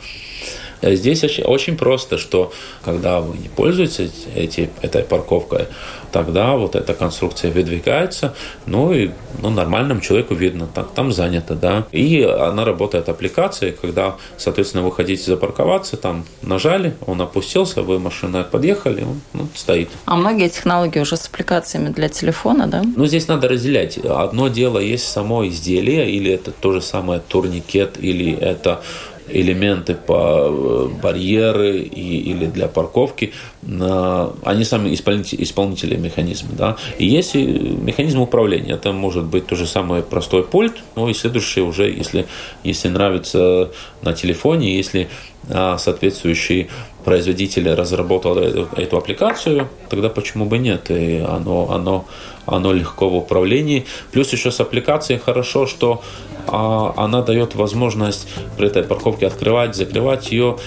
Э, 0.81 0.95
здесь 0.95 1.23
очень 1.23 1.77
просто, 1.77 2.17
что 2.17 2.51
когда 2.83 3.21
вы 3.21 3.37
не 3.37 3.49
пользуетесь 3.49 4.27
эти, 4.35 4.69
этой 4.81 5.03
парковкой, 5.03 5.67
тогда 6.11 6.55
вот 6.55 6.75
эта 6.75 6.93
конструкция 6.93 7.51
выдвигается, 7.51 8.35
ну 8.65 8.93
и 8.93 9.11
ну, 9.41 9.49
нормальному 9.49 10.01
человеку 10.01 10.33
видно, 10.33 10.67
так, 10.67 10.91
там 10.91 11.11
занято, 11.11 11.55
да. 11.55 11.85
И 11.91 12.21
она 12.21 12.65
работает 12.65 13.09
аппликацией, 13.09 13.73
когда, 13.73 14.15
соответственно, 14.37 14.83
вы 14.83 14.91
хотите 14.91 15.23
запарковаться, 15.23 15.97
там 15.97 16.25
нажали, 16.41 16.95
он 17.05 17.21
опустился, 17.21 17.81
вы 17.81 17.99
машиной 17.99 18.43
подъехали, 18.43 19.03
он 19.03 19.21
ну, 19.33 19.47
стоит. 19.55 19.89
А 20.05 20.15
многие 20.15 20.49
технологии 20.49 20.99
уже 20.99 21.17
с 21.17 21.27
аппликациями 21.27 21.89
для 21.89 22.09
телефона, 22.09 22.67
да? 22.67 22.83
Ну, 22.95 23.05
здесь 23.05 23.27
надо 23.27 23.47
разделять. 23.47 23.97
Одно 23.97 24.47
дело 24.47 24.79
есть 24.79 25.07
само 25.07 25.47
изделие, 25.47 26.09
или 26.11 26.31
это 26.31 26.51
то 26.51 26.71
же 26.73 26.81
самое 26.81 27.21
турникет, 27.21 27.97
или 27.99 28.33
это 28.33 28.81
элементы, 29.33 29.95
по 29.95 30.89
барьеры 31.01 31.79
и, 31.79 32.31
или 32.31 32.45
для 32.45 32.67
парковки, 32.67 33.33
они 33.63 34.63
сами 34.63 34.93
исполнители, 34.93 35.43
исполнители 35.43 35.95
механизма. 35.95 36.49
Да? 36.57 36.77
И 36.97 37.05
есть 37.05 37.35
механизм 37.35 38.21
управления. 38.21 38.73
Это 38.73 38.91
может 38.91 39.25
быть 39.25 39.47
то 39.47 39.55
же 39.55 39.65
самое 39.65 40.03
простой 40.03 40.43
пульт, 40.43 40.75
ну 40.95 41.09
и 41.09 41.13
следующее 41.13 41.65
уже, 41.65 41.89
если, 41.89 42.25
если 42.63 42.89
нравится 42.89 43.71
на 44.01 44.13
телефоне, 44.13 44.75
если 44.75 45.07
а 45.49 45.77
соответствующий 45.77 46.69
производитель 47.03 47.73
разработал 47.73 48.37
эту 48.37 48.97
аппликацию, 48.97 49.67
тогда 49.89 50.09
почему 50.09 50.45
бы 50.45 50.59
нет? 50.59 50.91
И 50.91 51.17
оно, 51.17 51.71
оно, 51.71 52.05
оно 52.45 52.73
легко 52.73 53.09
в 53.09 53.15
управлении. 53.15 53.85
Плюс 54.11 54.31
еще 54.33 54.51
с 54.51 54.59
аппликацией 54.59 55.19
хорошо, 55.19 55.65
что 55.65 56.03
а, 56.51 56.93
она 56.97 57.21
дает 57.21 57.55
возможность 57.55 58.27
при 58.57 58.67
этой 58.67 58.83
парковке 58.83 59.27
открывать, 59.27 59.75
закрывать 59.75 60.31
ее 60.31 60.57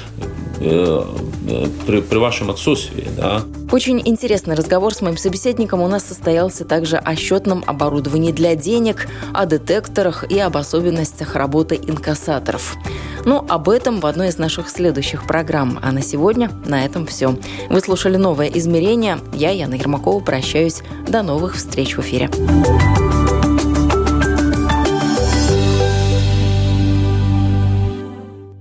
э, 0.60 1.04
э, 1.48 1.66
при, 1.86 2.00
при 2.00 2.18
вашем 2.18 2.50
отсутствии. 2.50 3.06
Да. 3.16 3.42
Очень 3.70 4.00
интересный 4.04 4.54
разговор 4.54 4.94
с 4.94 5.02
моим 5.02 5.16
собеседником 5.16 5.82
у 5.82 5.88
нас 5.88 6.04
состоялся 6.04 6.64
также 6.64 6.96
о 6.96 7.16
счетном 7.16 7.64
оборудовании 7.66 8.32
для 8.32 8.54
денег, 8.54 9.08
о 9.32 9.46
детекторах 9.46 10.30
и 10.30 10.38
об 10.38 10.56
особенностях 10.56 11.34
работы 11.34 11.76
инкассаторов. 11.76 12.76
Ну, 13.24 13.44
об 13.48 13.68
этом 13.68 14.00
в 14.00 14.06
одной 14.06 14.28
из 14.28 14.38
наших 14.38 14.68
следующих 14.68 15.26
программ. 15.26 15.78
А 15.82 15.92
на 15.92 16.02
сегодня 16.02 16.50
на 16.66 16.84
этом 16.84 17.06
все. 17.06 17.36
Вы 17.68 17.80
слушали 17.80 18.16
«Новое 18.16 18.48
измерение». 18.48 19.18
Я, 19.32 19.50
Яна 19.50 19.74
Ермакова, 19.74 20.22
прощаюсь. 20.22 20.82
До 21.08 21.22
новых 21.22 21.56
встреч 21.56 21.96
в 21.96 22.00
эфире. 22.00 22.30